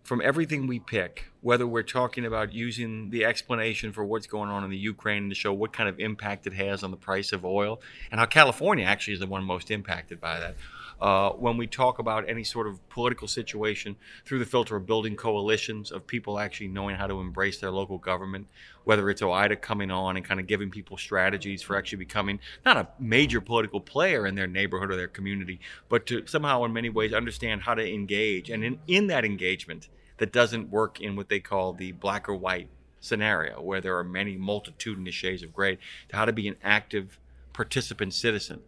from 0.03 0.21
everything 0.21 0.67
we 0.67 0.79
pick, 0.79 1.25
whether 1.41 1.67
we're 1.67 1.83
talking 1.83 2.25
about 2.25 2.53
using 2.53 3.09
the 3.09 3.25
explanation 3.25 3.91
for 3.91 4.05
what's 4.05 4.25
going 4.25 4.49
on 4.49 4.63
in 4.63 4.69
the 4.69 4.77
Ukraine 4.77 5.27
to 5.27 5.35
show 5.35 5.51
what 5.51 5.73
kind 5.73 5.89
of 5.89 5.99
impact 5.99 6.47
it 6.47 6.53
has 6.53 6.81
on 6.81 6.91
the 6.91 6.97
price 6.97 7.33
of 7.33 7.43
oil, 7.43 7.81
and 8.09 8.19
how 8.19 8.25
California 8.25 8.85
actually 8.85 9.15
is 9.15 9.19
the 9.19 9.27
one 9.27 9.43
most 9.43 9.69
impacted 9.69 10.21
by 10.21 10.39
that. 10.39 10.55
Uh, 10.99 11.29
when 11.31 11.57
we 11.57 11.67
talk 11.67 11.99
about 11.99 12.27
any 12.27 12.43
sort 12.43 12.67
of 12.67 12.87
political 12.89 13.27
situation 13.27 13.95
through 14.25 14.39
the 14.39 14.45
filter 14.45 14.75
of 14.75 14.85
building 14.85 15.15
coalitions 15.15 15.91
of 15.91 16.07
people 16.07 16.39
actually 16.39 16.67
knowing 16.67 16.95
how 16.95 17.05
to 17.05 17.19
embrace 17.19 17.59
their 17.59 17.69
local 17.69 17.99
government, 17.99 18.47
whether 18.83 19.09
it's 19.09 19.21
OOIDA 19.21 19.61
coming 19.61 19.91
on 19.91 20.17
and 20.17 20.25
kind 20.25 20.39
of 20.39 20.47
giving 20.47 20.71
people 20.71 20.97
strategies 20.97 21.61
for 21.61 21.75
actually 21.75 21.99
becoming 21.99 22.39
not 22.65 22.77
a 22.77 22.87
major 22.99 23.39
political 23.39 23.79
player 23.79 24.25
in 24.25 24.33
their 24.33 24.47
neighborhood 24.47 24.89
or 24.89 24.95
their 24.95 25.07
community, 25.07 25.59
but 25.87 26.05
to 26.07 26.25
somehow, 26.25 26.63
in 26.63 26.73
many 26.73 26.89
ways, 26.89 27.13
understand 27.13 27.61
how 27.61 27.75
to 27.75 27.93
engage. 27.93 28.49
And 28.49 28.63
in, 28.63 28.79
in 28.87 29.07
that 29.07 29.23
engagement, 29.23 29.89
that 30.17 30.31
doesn't 30.31 30.71
work 30.71 30.99
in 30.99 31.15
what 31.15 31.29
they 31.29 31.39
call 31.39 31.73
the 31.73 31.91
black 31.91 32.27
or 32.27 32.35
white 32.35 32.69
scenario, 32.99 33.61
where 33.61 33.81
there 33.81 33.97
are 33.97 34.03
many 34.03 34.35
multitudinous 34.35 35.13
shades 35.13 35.43
of 35.43 35.53
gray, 35.53 35.77
to 36.09 36.15
how 36.15 36.25
to 36.25 36.33
be 36.33 36.47
an 36.47 36.55
active 36.63 37.19
participant 37.53 38.13
citizen. 38.13 38.61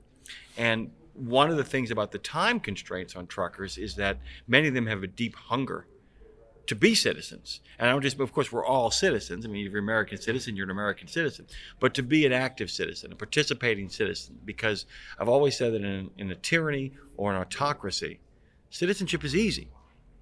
And 0.58 0.92
one 1.20 1.50
of 1.50 1.58
the 1.58 1.64
things 1.64 1.92
about 1.92 2.12
the 2.12 2.18
time 2.18 2.60
constraints 2.60 3.16
on 3.16 3.28
truckers 3.28 3.78
is 3.78 3.96
that 3.96 4.20
many 4.48 4.68
of 4.68 4.74
them 4.74 4.88
have 4.88 5.04
a 5.04 5.08
deep 5.08 5.36
hunger 5.36 5.86
to 6.68 6.76
be 6.76 6.94
citizens. 6.94 7.62
And 7.80 7.90
I 7.90 7.92
don't 7.92 8.04
just, 8.04 8.20
of 8.20 8.32
course, 8.32 8.52
we're 8.52 8.66
all 8.66 8.92
citizens. 8.92 9.44
I 9.44 9.50
mean, 9.50 9.66
if 9.66 9.72
you're 9.72 9.80
an 9.80 9.86
American 9.86 10.22
citizen, 10.22 10.56
you're 10.56 10.66
an 10.66 10.72
American 10.72 11.08
citizen. 11.08 11.48
But 11.80 11.96
to 11.96 12.04
be 12.04 12.26
an 12.26 12.32
active 12.32 12.70
citizen, 12.70 13.12
a 13.12 13.16
participating 13.16 13.90
citizen, 13.90 14.38
because 14.46 14.86
I've 15.20 15.28
always 15.30 15.58
said 15.58 15.74
that 15.74 15.82
in, 15.82 16.12
in 16.18 16.32
a 16.32 16.36
tyranny 16.36 16.94
or 17.18 17.34
an 17.34 17.42
autocracy, 17.42 18.20
citizenship 18.70 19.24
is 19.24 19.36
easy. 19.36 19.70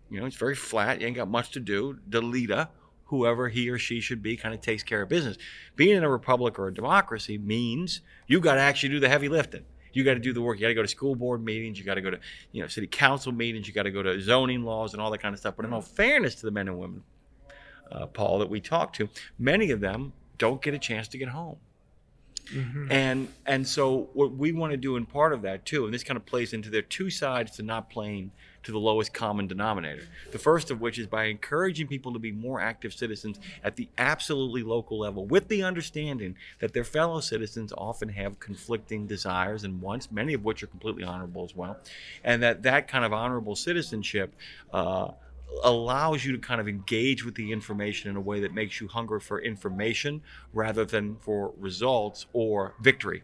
You 0.09 0.21
know, 0.21 0.25
it's 0.25 0.37
very 0.37 0.55
flat. 0.55 1.01
You 1.01 1.07
ain't 1.07 1.17
got 1.17 1.27
much 1.27 1.51
to 1.51 1.59
do. 1.59 1.99
The 2.07 2.21
leader, 2.21 2.69
whoever 3.05 3.49
he 3.49 3.69
or 3.69 3.77
she 3.77 3.99
should 3.99 4.23
be, 4.23 4.37
kind 4.37 4.55
of 4.55 4.61
takes 4.61 4.83
care 4.83 5.01
of 5.01 5.09
business. 5.09 5.37
Being 5.75 5.97
in 5.97 6.03
a 6.05 6.09
republic 6.09 6.57
or 6.57 6.67
a 6.67 6.73
democracy 6.73 7.37
means 7.37 7.99
you 8.25 8.39
got 8.39 8.55
to 8.55 8.61
actually 8.61 8.89
do 8.89 9.01
the 9.01 9.09
heavy 9.09 9.27
lifting 9.27 9.65
you 9.97 10.03
got 10.03 10.13
to 10.13 10.19
do 10.19 10.31
the 10.31 10.41
work. 10.41 10.59
You 10.59 10.61
got 10.61 10.69
to 10.69 10.73
go 10.75 10.83
to 10.83 10.87
school 10.87 11.15
board 11.15 11.43
meetings. 11.43 11.79
You 11.79 11.85
got 11.85 11.95
to 11.95 12.01
go 12.01 12.11
to 12.11 12.19
you 12.51 12.61
know 12.61 12.67
city 12.67 12.87
council 12.87 13.31
meetings. 13.31 13.67
You 13.67 13.73
got 13.73 13.83
to 13.83 13.91
go 13.91 14.03
to 14.03 14.21
zoning 14.21 14.63
laws 14.63 14.93
and 14.93 15.01
all 15.01 15.09
that 15.11 15.17
kind 15.17 15.33
of 15.33 15.39
stuff. 15.39 15.55
But 15.57 15.65
in 15.65 15.73
all 15.73 15.81
fairness 15.81 16.35
to 16.35 16.45
the 16.45 16.51
men 16.51 16.67
and 16.67 16.77
women, 16.77 17.03
uh, 17.91 18.05
Paul, 18.05 18.39
that 18.39 18.49
we 18.49 18.61
talk 18.61 18.93
to, 18.93 19.09
many 19.39 19.71
of 19.71 19.79
them 19.79 20.13
don't 20.37 20.61
get 20.61 20.75
a 20.75 20.79
chance 20.79 21.07
to 21.09 21.17
get 21.17 21.29
home. 21.29 21.57
Mm-hmm. 22.53 22.91
And 22.91 23.27
and 23.45 23.67
so 23.67 24.09
what 24.13 24.31
we 24.31 24.51
want 24.51 24.71
to 24.71 24.77
do 24.77 24.95
in 24.95 25.05
part 25.05 25.33
of 25.33 25.41
that 25.41 25.65
too, 25.65 25.85
and 25.85 25.93
this 25.93 26.03
kind 26.03 26.15
of 26.15 26.25
plays 26.25 26.53
into 26.53 26.69
their 26.69 26.83
two 26.83 27.09
sides 27.09 27.57
to 27.57 27.63
not 27.63 27.89
playing 27.89 28.31
to 28.63 28.71
the 28.71 28.79
lowest 28.79 29.13
common 29.13 29.47
denominator. 29.47 30.03
The 30.31 30.39
first 30.39 30.71
of 30.71 30.81
which 30.81 30.99
is 30.99 31.07
by 31.07 31.25
encouraging 31.25 31.87
people 31.87 32.13
to 32.13 32.19
be 32.19 32.31
more 32.31 32.59
active 32.59 32.93
citizens 32.93 33.39
at 33.63 33.75
the 33.75 33.87
absolutely 33.97 34.63
local 34.63 34.99
level, 34.99 35.25
with 35.25 35.47
the 35.47 35.63
understanding 35.63 36.35
that 36.59 36.73
their 36.73 36.83
fellow 36.83 37.19
citizens 37.19 37.73
often 37.77 38.09
have 38.09 38.39
conflicting 38.39 39.07
desires 39.07 39.63
and 39.63 39.81
wants, 39.81 40.11
many 40.11 40.33
of 40.33 40.43
which 40.43 40.63
are 40.63 40.67
completely 40.67 41.03
honorable 41.03 41.43
as 41.43 41.55
well, 41.55 41.77
and 42.23 42.43
that 42.43 42.63
that 42.63 42.87
kind 42.87 43.05
of 43.05 43.13
honorable 43.13 43.55
citizenship. 43.55 44.35
Uh, 44.73 45.11
allows 45.63 46.25
you 46.25 46.33
to 46.33 46.37
kind 46.37 46.59
of 46.59 46.67
engage 46.67 47.23
with 47.23 47.33
the 47.35 47.53
information 47.53 48.11
in 48.11 48.17
a 48.17 48.21
way 48.21 48.41
that 48.41 48.53
makes 48.53 48.81
you 48.81 48.87
hunger 48.87 49.17
for 49.17 49.41
information 49.41 50.21
rather 50.53 50.83
than 50.83 51.15
for 51.21 51.53
results 51.57 52.25
or 52.33 52.75
victory 52.81 53.23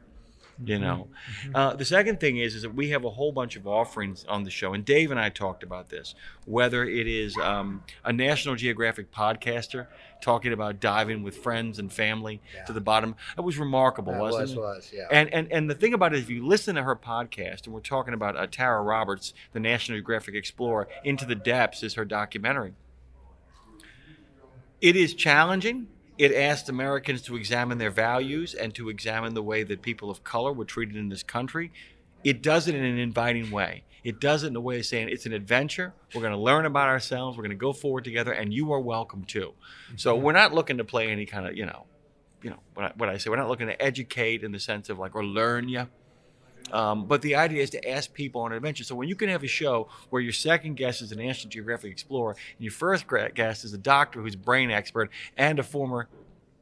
you 0.64 0.76
mm-hmm. 0.76 0.84
know 0.84 1.08
mm-hmm. 1.42 1.56
uh, 1.56 1.76
the 1.76 1.86
second 1.86 2.20
thing 2.20 2.38
is 2.38 2.56
is 2.56 2.62
that 2.62 2.74
we 2.74 2.90
have 2.90 3.06
a 3.06 3.10
whole 3.10 3.32
bunch 3.32 3.56
of 3.56 3.68
offerings 3.68 4.26
on 4.28 4.44
the 4.44 4.50
show 4.50 4.74
and 4.74 4.86
dave 4.86 5.12
and 5.12 5.20
i 5.20 5.30
talked 5.30 5.64
about 5.64 5.90
this 5.90 6.16
whether 6.46 6.84
it 6.84 7.08
is 7.08 7.36
um, 7.38 7.84
a 8.04 8.14
national 8.14 8.56
geographic 8.56 9.12
podcaster 9.12 9.88
talking 10.22 10.54
about 10.54 10.80
diving 10.80 11.24
with 11.24 11.36
friends 11.38 11.80
and 11.80 11.92
family 11.92 12.42
yeah. 12.56 12.64
to 12.64 12.74
the 12.74 12.82
bottom 12.82 13.16
it 13.38 13.42
was 13.42 13.58
remarkable 13.58 14.14
that 14.14 14.22
wasn't 14.22 14.42
was, 14.42 14.52
it 14.52 14.60
was 14.60 14.92
yeah 14.94 15.08
and, 15.12 15.34
and 15.34 15.52
and 15.52 15.70
the 15.70 15.76
thing 15.76 15.94
about 15.94 16.14
it 16.14 16.18
is 16.18 16.24
if 16.24 16.30
you 16.30 16.46
listen 16.46 16.76
to 16.76 16.84
her 16.84 16.96
podcast 16.96 17.66
and 17.66 17.74
we're 17.74 17.80
talking 17.80 18.14
about 18.14 18.38
uh, 18.38 18.48
tara 18.50 18.82
roberts 18.82 19.34
the 19.54 19.60
national 19.60 19.98
geographic 19.98 20.36
explorer 20.36 20.88
into 21.04 21.26
the 21.26 21.36
depths 21.36 21.84
is 21.84 21.96
her 21.96 22.06
documentary 22.06 22.74
it 24.82 24.96
is 24.96 25.14
challenging 25.14 25.88
it 26.18 26.34
asked 26.34 26.70
Americans 26.70 27.22
to 27.24 27.36
examine 27.36 27.78
their 27.78 27.92
values 27.92 28.54
and 28.54 28.74
to 28.76 28.90
examine 28.90 29.34
the 29.34 29.44
way 29.44 29.64
that 29.64 29.82
people 29.82 30.10
of 30.10 30.24
color 30.24 30.54
were 30.54 30.66
treated 30.66 30.96
in 30.96 31.10
this 31.10 31.24
country. 31.24 31.72
It 32.24 32.42
does 32.42 32.68
it 32.68 32.76
in 32.76 32.84
an 32.84 32.98
inviting 32.98 33.52
way. 33.52 33.84
It 34.04 34.20
does 34.20 34.44
it 34.44 34.48
in 34.48 34.56
a 34.56 34.62
way 34.62 34.80
of 34.80 34.86
saying 34.86 35.10
it's 35.10 35.26
an 35.26 35.34
adventure. 35.34 35.94
We're 36.14 36.22
going 36.22 36.34
to 36.34 36.40
learn 36.40 36.66
about 36.66 36.90
ourselves. 36.90 37.38
We're 37.38 37.44
going 37.44 37.52
to 37.52 37.56
go 37.56 37.74
forward 37.74 38.04
together, 38.04 38.34
and 38.34 38.54
you 38.54 38.74
are 38.74 38.80
welcome 38.80 39.24
too. 39.24 39.54
So 39.96 40.14
mm-hmm. 40.14 40.26
we're 40.26 40.34
not 40.34 40.54
looking 40.54 40.78
to 40.78 40.84
play 40.84 41.10
any 41.10 41.26
kind 41.26 41.48
of, 41.48 41.56
you 41.56 41.66
know, 41.66 41.86
you 42.42 42.50
know 42.50 42.60
what 42.74 42.86
I, 42.86 42.92
what 42.98 43.10
I 43.10 43.18
say. 43.18 43.30
We're 43.30 43.38
not 43.38 43.48
looking 43.48 43.68
to 43.68 43.82
educate 43.82 44.44
in 44.44 44.52
the 44.52 44.60
sense 44.60 44.90
of 44.90 45.00
like 45.00 45.16
or 45.16 45.24
learn 45.24 45.70
you. 45.70 45.88
Um, 46.74 47.06
but 47.06 47.22
the 47.22 47.36
idea 47.36 47.62
is 47.62 47.70
to 47.70 47.90
ask 47.90 48.14
people 48.14 48.42
on 48.42 48.52
an 48.52 48.58
adventure. 48.58 48.84
So 48.84 48.96
when 48.96 49.08
you 49.08 49.16
can 49.16 49.30
have 49.30 49.44
a 49.44 49.48
show 49.48 49.88
where 50.10 50.22
your 50.22 50.34
second 50.34 50.76
guest 50.76 51.02
is 51.04 51.12
an 51.12 51.20
National 51.20 51.50
Geographic 51.52 51.92
explorer, 51.92 52.32
and 52.32 52.64
your 52.64 52.72
first 52.72 53.06
guest 53.36 53.64
is 53.64 53.74
a 53.74 53.78
doctor 53.78 54.22
who's 54.22 54.34
a 54.34 54.40
brain 54.40 54.72
expert 54.72 55.12
and 55.38 55.60
a 55.60 55.64
former 55.64 56.10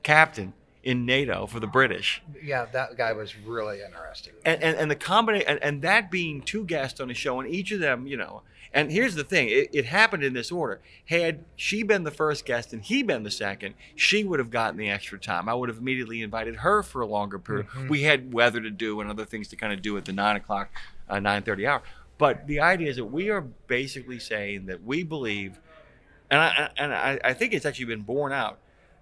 captain 0.03 0.53
in 0.83 1.05
NATO 1.05 1.45
for 1.45 1.59
the 1.59 1.67
British. 1.67 2.21
Yeah, 2.43 2.65
that 2.73 2.97
guy 2.97 3.13
was 3.13 3.37
really 3.37 3.81
interesting. 3.81 4.33
And 4.43 4.61
and, 4.61 4.77
and 4.77 4.91
the 4.91 4.95
combination 4.95 5.47
and, 5.47 5.63
and 5.63 5.81
that 5.83 6.11
being 6.11 6.41
two 6.41 6.65
guests 6.65 6.99
on 6.99 7.09
a 7.09 7.13
show, 7.13 7.39
and 7.39 7.49
each 7.49 7.71
of 7.71 7.79
them, 7.79 8.05
you 8.05 8.17
know. 8.17 8.43
And 8.73 8.91
here's 8.91 9.15
the 9.15 9.23
thing: 9.23 9.49
it, 9.49 9.69
it, 9.73 9.85
happened 9.85 10.23
in 10.23 10.33
this 10.33 10.51
order. 10.51 10.79
Had 11.05 11.43
she 11.55 11.83
been 11.83 12.03
the 12.03 12.11
first 12.11 12.45
guest 12.45 12.71
and 12.71 12.81
he 12.81 13.03
been 13.03 13.23
the 13.23 13.31
second, 13.31 13.75
she 13.95 14.23
would 14.23 14.39
have 14.39 14.49
gotten 14.49 14.77
the 14.77 14.89
extra 14.89 15.19
time. 15.19 15.49
I 15.49 15.53
would 15.53 15.67
have 15.67 15.79
immediately 15.79 16.21
invited 16.21 16.57
her 16.57 16.81
for 16.81 17.01
a 17.01 17.05
longer 17.05 17.37
period. 17.37 17.67
Mm-hmm. 17.67 17.87
We 17.89 18.03
had 18.03 18.33
weather 18.33 18.61
to 18.61 18.69
do 18.69 19.01
and 19.01 19.09
other 19.09 19.25
things 19.25 19.49
to 19.49 19.55
kind 19.55 19.73
of 19.73 19.81
do 19.81 19.97
at 19.97 20.05
the 20.05 20.13
nine 20.13 20.37
o'clock, 20.37 20.69
uh, 21.09 21.19
nine 21.19 21.43
thirty 21.43 21.67
hour. 21.67 21.81
But 22.17 22.47
the 22.47 22.59
idea 22.61 22.89
is 22.89 22.95
that 22.95 23.05
we 23.05 23.29
are 23.29 23.41
basically 23.41 24.19
saying 24.19 24.67
that 24.67 24.83
we 24.83 25.03
believe, 25.03 25.59
and 26.29 26.39
I 26.39 26.69
and 26.77 26.93
I, 26.93 27.19
I 27.23 27.33
think 27.33 27.53
it's 27.53 27.65
actually 27.65 27.85
been 27.85 28.03
borne 28.03 28.31
out 28.31 28.59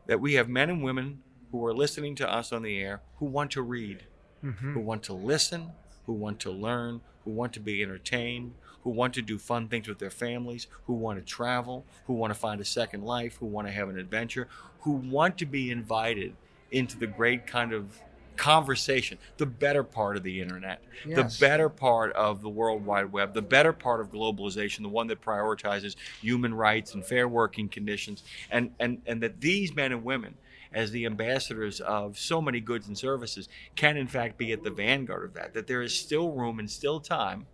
that 0.07 0.19
we 0.19 0.33
have 0.33 0.49
men 0.49 0.71
and 0.71 0.83
women 0.83 1.21
who 1.51 1.63
are 1.65 1.73
listening 1.73 2.15
to 2.15 2.31
us 2.31 2.51
on 2.51 2.63
the 2.63 2.79
air 2.79 3.01
who 3.17 3.25
want 3.25 3.51
to 3.51 3.61
read, 3.61 4.03
mm-hmm. 4.43 4.73
who 4.73 4.79
want 4.79 5.03
to 5.03 5.13
listen, 5.13 5.71
who 6.05 6.13
want 6.13 6.39
to 6.39 6.49
learn, 6.51 7.01
who 7.23 7.31
want 7.31 7.53
to 7.53 7.59
be 7.59 7.83
entertained, 7.83 8.53
who 8.89 8.96
want 8.96 9.13
to 9.13 9.22
do 9.22 9.38
fun 9.38 9.67
things 9.67 9.88
with 9.88 10.00
their 10.00 10.10
families, 10.10 10.65
who 10.88 10.93
want 10.93 11.19
to 11.19 11.24
travel, 11.24 11.86
who 12.08 12.13
want 12.13 12.34
to 12.34 12.39
find 12.39 12.60
a 12.60 12.65
second 12.65 13.03
life, 13.03 13.38
who 13.38 13.46
want 13.46 13.67
to 13.67 13.72
have 13.72 13.88
an 13.88 14.00
adventure, 14.00 14.48
who 14.81 14.93
want 14.93 15.38
to 15.38 15.46
be 15.46 15.69
invited 15.69 16.34
into 16.72 16.98
the 16.98 17.05
great 17.05 17.46
kind 17.46 17.72
of 17.72 18.01
conversation, 18.36 19.19
the 19.38 19.46
better 19.46 19.84
part 19.84 20.17
of 20.17 20.24
the 20.24 20.41
internet, 20.41 20.81
yes. 21.05 21.38
the 21.38 21.46
better 21.46 21.69
part 21.69 22.12
of 22.13 22.41
the 22.41 22.50
World 22.50 22.84
Wide 22.84 23.12
Web, 23.12 23.36
the 23.36 23.43
better 23.43 23.74
part 23.74 24.01
of 24.01 24.12
globalization, 24.12 24.81
the 24.81 24.89
one 24.89 25.05
that 25.05 25.22
prioritizes 25.22 25.96
human 26.19 26.55
rights 26.55 26.96
and 26.96 27.05
fair 27.05 27.27
working 27.27 27.69
conditions, 27.69 28.24
and, 28.50 28.72
and, 28.79 29.03
and 29.05 29.22
that 29.22 29.39
these 29.39 29.75
men 29.75 29.91
and 29.91 30.03
women, 30.03 30.34
as 30.74 30.89
the 30.89 31.05
ambassadors 31.05 31.79
of 31.79 32.17
so 32.17 32.41
many 32.41 32.60
goods 32.60 32.88
and 32.88 32.98
services, 32.98 33.50
can 33.75 33.98
in 33.98 34.08
fact 34.08 34.39
be 34.39 34.51
at 34.51 34.63
the 34.63 34.72
vanguard 34.72 35.25
of 35.25 35.36
that, 35.36 35.53
that 35.53 35.67
there 35.67 35.84
is 35.84 35.93
still 35.93 36.31
room 36.31 36.58
and 36.58 36.72
still 36.72 37.00
time. 37.00 37.46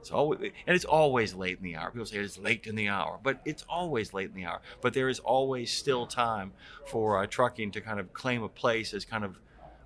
It's 0.00 0.10
always, 0.10 0.40
and 0.40 0.74
it's 0.74 0.84
always 0.84 1.34
late 1.34 1.58
in 1.58 1.64
the 1.64 1.76
hour. 1.76 1.90
People 1.90 2.06
say 2.06 2.18
it's 2.18 2.38
late 2.38 2.66
in 2.66 2.74
the 2.74 2.88
hour, 2.88 3.18
but 3.22 3.40
it's 3.44 3.64
always 3.68 4.12
late 4.14 4.30
in 4.30 4.34
the 4.34 4.46
hour. 4.46 4.60
But 4.80 4.94
there 4.94 5.08
is 5.08 5.18
always 5.20 5.70
still 5.70 6.06
time 6.06 6.52
for 6.86 7.22
uh, 7.22 7.26
trucking 7.26 7.72
to 7.72 7.80
kind 7.80 8.00
of 8.00 8.12
claim 8.12 8.42
a 8.42 8.48
place 8.48 8.94
as 8.94 9.04
kind 9.04 9.24
of 9.24 9.38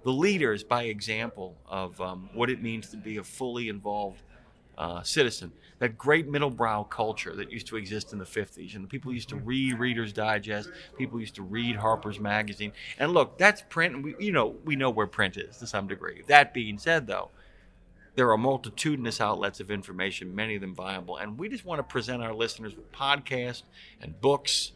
the 0.05 0.13
leaders 0.13 0.63
by 0.63 0.85
example 0.85 1.57
of 1.67 2.01
um, 2.01 2.29
what 2.35 2.51
it 2.51 2.63
means 2.63 2.91
to 2.91 2.97
be 2.97 3.17
a 3.17 3.25
fully 3.25 3.69
involved 3.69 4.23
uh, 4.79 5.03
citizen. 5.03 5.53
That 5.79 5.99
great 5.99 6.29
middle 6.29 6.51
brow 6.51 6.85
culture 6.85 7.35
that 7.37 7.51
used 7.51 7.67
to 7.69 7.77
exist 7.77 8.13
in 8.13 8.19
the 8.19 8.25
50s. 8.25 8.77
And 8.77 8.89
people 8.89 9.13
used 9.13 9.29
to 9.31 9.37
read 9.37 9.79
Reader's 9.79 10.13
Digest, 10.13 10.71
people 10.97 11.21
used 11.21 11.35
to 11.37 11.43
read 11.43 11.77
Harper's 11.77 12.21
Magazine. 12.21 12.73
And 12.99 13.13
look, 13.13 13.39
that's 13.39 13.63
print, 13.69 13.95
and 13.95 14.05
we, 14.05 14.15
you 14.19 14.33
know, 14.33 14.55
we 14.65 14.77
know 14.77 14.91
where 14.91 15.07
print 15.07 15.37
is 15.37 15.57
to 15.59 15.67
some 15.67 15.87
degree. 15.87 16.23
That 16.27 16.55
being 16.55 16.79
said, 16.79 17.07
though, 17.07 17.31
there 18.15 18.31
are 18.31 18.39
multitudinous 18.39 19.21
outlets 19.21 19.61
of 19.61 19.71
information, 19.71 20.35
many 20.35 20.55
of 20.55 20.61
them 20.61 20.75
viable. 20.75 21.17
And 21.17 21.39
we 21.39 21.49
just 21.49 21.65
want 21.65 21.81
to 21.81 21.83
present 21.83 22.23
our 22.23 22.35
listeners 22.35 22.77
with 22.77 22.91
podcasts 22.93 23.63
and 24.01 24.21
books 24.21 24.73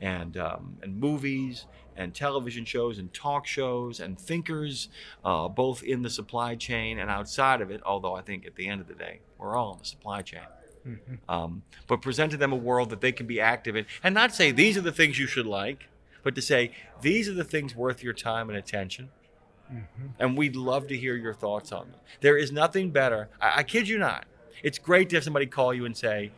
and, 0.00 0.36
um, 0.36 0.78
and 0.82 0.98
movies 0.98 1.66
and 1.96 2.14
television 2.14 2.64
shows 2.64 2.98
and 2.98 3.12
talk 3.12 3.46
shows 3.46 4.00
and 4.00 4.18
thinkers, 4.18 4.88
uh, 5.24 5.48
both 5.48 5.82
in 5.82 6.02
the 6.02 6.10
supply 6.10 6.54
chain 6.54 6.98
and 6.98 7.10
outside 7.10 7.60
of 7.60 7.70
it. 7.70 7.82
Although 7.84 8.14
I 8.14 8.22
think 8.22 8.46
at 8.46 8.54
the 8.54 8.68
end 8.68 8.80
of 8.80 8.86
the 8.86 8.94
day, 8.94 9.20
we're 9.36 9.56
all 9.56 9.72
in 9.72 9.78
the 9.80 9.84
supply 9.84 10.22
chain. 10.22 10.40
Mm-hmm. 10.86 11.14
Um, 11.28 11.62
but 11.86 12.00
present 12.00 12.30
to 12.30 12.36
them 12.36 12.52
a 12.52 12.56
world 12.56 12.90
that 12.90 13.00
they 13.00 13.12
can 13.12 13.26
be 13.26 13.40
active 13.40 13.76
in 13.76 13.84
and 14.02 14.14
not 14.14 14.34
say 14.34 14.52
these 14.52 14.78
are 14.78 14.80
the 14.80 14.92
things 14.92 15.18
you 15.18 15.26
should 15.26 15.46
like, 15.46 15.88
but 16.22 16.34
to 16.36 16.40
say 16.40 16.70
these 17.02 17.28
are 17.28 17.34
the 17.34 17.44
things 17.44 17.74
worth 17.74 18.02
your 18.02 18.14
time 18.14 18.48
and 18.48 18.56
attention. 18.56 19.10
Mm-hmm. 19.72 20.06
And 20.18 20.36
we'd 20.36 20.56
love 20.56 20.86
to 20.88 20.96
hear 20.96 21.16
your 21.16 21.34
thoughts 21.34 21.72
on 21.72 21.90
them. 21.90 22.00
There 22.20 22.36
is 22.36 22.50
nothing 22.52 22.90
better. 22.90 23.28
I, 23.40 23.58
I 23.58 23.62
kid 23.62 23.88
you 23.88 23.98
not. 23.98 24.26
It's 24.62 24.78
great 24.78 25.08
to 25.10 25.16
have 25.16 25.24
somebody 25.24 25.46
call 25.46 25.72
you 25.72 25.84
and 25.84 25.96
say, 25.96 26.32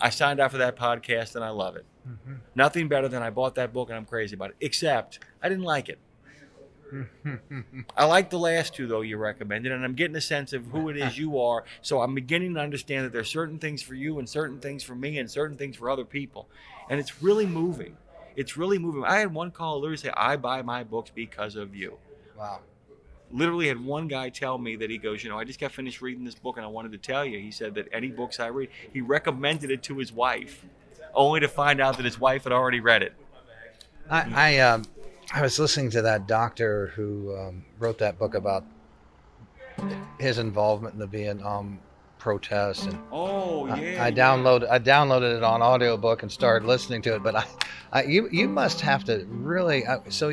I 0.00 0.10
signed 0.10 0.40
up 0.40 0.52
for 0.52 0.58
that 0.58 0.76
podcast 0.76 1.34
and 1.34 1.44
I 1.44 1.50
love 1.50 1.76
it. 1.76 1.84
Mm-hmm. 2.08 2.34
Nothing 2.54 2.88
better 2.88 3.08
than 3.08 3.22
I 3.22 3.30
bought 3.30 3.56
that 3.56 3.72
book 3.72 3.88
and 3.88 3.96
I'm 3.96 4.06
crazy 4.06 4.34
about 4.34 4.50
it. 4.50 4.56
Except 4.60 5.18
I 5.42 5.48
didn't 5.48 5.64
like 5.64 5.88
it. 5.88 5.98
I 7.96 8.04
like 8.04 8.30
the 8.30 8.38
last 8.38 8.74
two 8.74 8.86
though 8.86 9.02
you 9.02 9.16
recommended, 9.18 9.72
and 9.72 9.84
I'm 9.84 9.94
getting 9.94 10.16
a 10.16 10.20
sense 10.20 10.52
of 10.52 10.66
who 10.66 10.88
it 10.88 10.96
is 10.96 11.18
you 11.18 11.38
are. 11.38 11.64
So 11.82 12.00
I'm 12.00 12.14
beginning 12.14 12.54
to 12.54 12.60
understand 12.60 13.04
that 13.04 13.12
there's 13.12 13.28
certain 13.28 13.58
things 13.58 13.82
for 13.82 13.94
you 13.94 14.18
and 14.18 14.28
certain 14.28 14.58
things 14.58 14.82
for 14.82 14.94
me 14.94 15.18
and 15.18 15.30
certain 15.30 15.56
things 15.56 15.76
for 15.76 15.90
other 15.90 16.04
people, 16.04 16.48
and 16.88 16.98
it's 16.98 17.22
really 17.22 17.46
moving. 17.46 17.96
It's 18.36 18.56
really 18.56 18.78
moving. 18.78 19.04
I 19.04 19.18
had 19.18 19.34
one 19.34 19.50
call 19.50 19.80
literally 19.80 19.96
say, 19.98 20.12
"I 20.16 20.36
buy 20.36 20.62
my 20.62 20.84
books 20.84 21.10
because 21.14 21.56
of 21.56 21.74
you." 21.74 21.98
Wow. 22.38 22.60
Literally 23.30 23.68
had 23.68 23.84
one 23.84 24.08
guy 24.08 24.30
tell 24.30 24.56
me 24.56 24.76
that 24.76 24.88
he 24.88 24.96
goes, 24.96 25.22
you 25.22 25.28
know, 25.28 25.38
I 25.38 25.44
just 25.44 25.60
got 25.60 25.72
finished 25.72 26.00
reading 26.00 26.24
this 26.24 26.34
book 26.36 26.56
and 26.56 26.64
I 26.64 26.68
wanted 26.68 26.92
to 26.92 26.98
tell 26.98 27.24
you. 27.24 27.38
He 27.38 27.50
said 27.50 27.74
that 27.74 27.88
any 27.92 28.08
books 28.08 28.40
I 28.40 28.46
read, 28.46 28.70
he 28.92 29.00
recommended 29.02 29.70
it 29.70 29.82
to 29.84 29.98
his 29.98 30.12
wife 30.12 30.64
only 31.14 31.40
to 31.40 31.48
find 31.48 31.80
out 31.80 31.96
that 31.96 32.04
his 32.04 32.18
wife 32.18 32.44
had 32.44 32.52
already 32.52 32.80
read 32.80 33.02
it. 33.02 33.12
I 34.08 34.54
I, 34.54 34.58
um, 34.60 34.84
I 35.34 35.42
was 35.42 35.58
listening 35.58 35.90
to 35.90 36.02
that 36.02 36.26
doctor 36.26 36.88
who 36.94 37.36
um, 37.36 37.64
wrote 37.78 37.98
that 37.98 38.18
book 38.18 38.34
about 38.34 38.64
his 40.18 40.38
involvement 40.38 40.94
in 40.94 41.00
the 41.00 41.06
Vietnam 41.06 41.80
protests 42.18 42.86
and 42.86 42.98
Oh 43.12 43.66
I- 43.68 43.80
yeah. 43.80 44.04
I, 44.04 44.10
downloaded 44.10 44.68
I 44.70 44.78
downloaded 44.78 45.36
it 45.36 45.42
on 45.42 45.62
audiobook 45.62 46.22
and 46.22 46.32
started 46.32 46.66
listening 46.66 47.02
to 47.02 47.14
it. 47.16 47.22
But 47.22 47.36
I, 47.36 47.44
I 47.92 48.02
you 48.04 48.28
you 48.32 48.48
must 48.48 48.80
have 48.80 49.04
to 49.04 49.24
really 49.28 49.84
uh, 49.86 49.98
so 50.08 50.32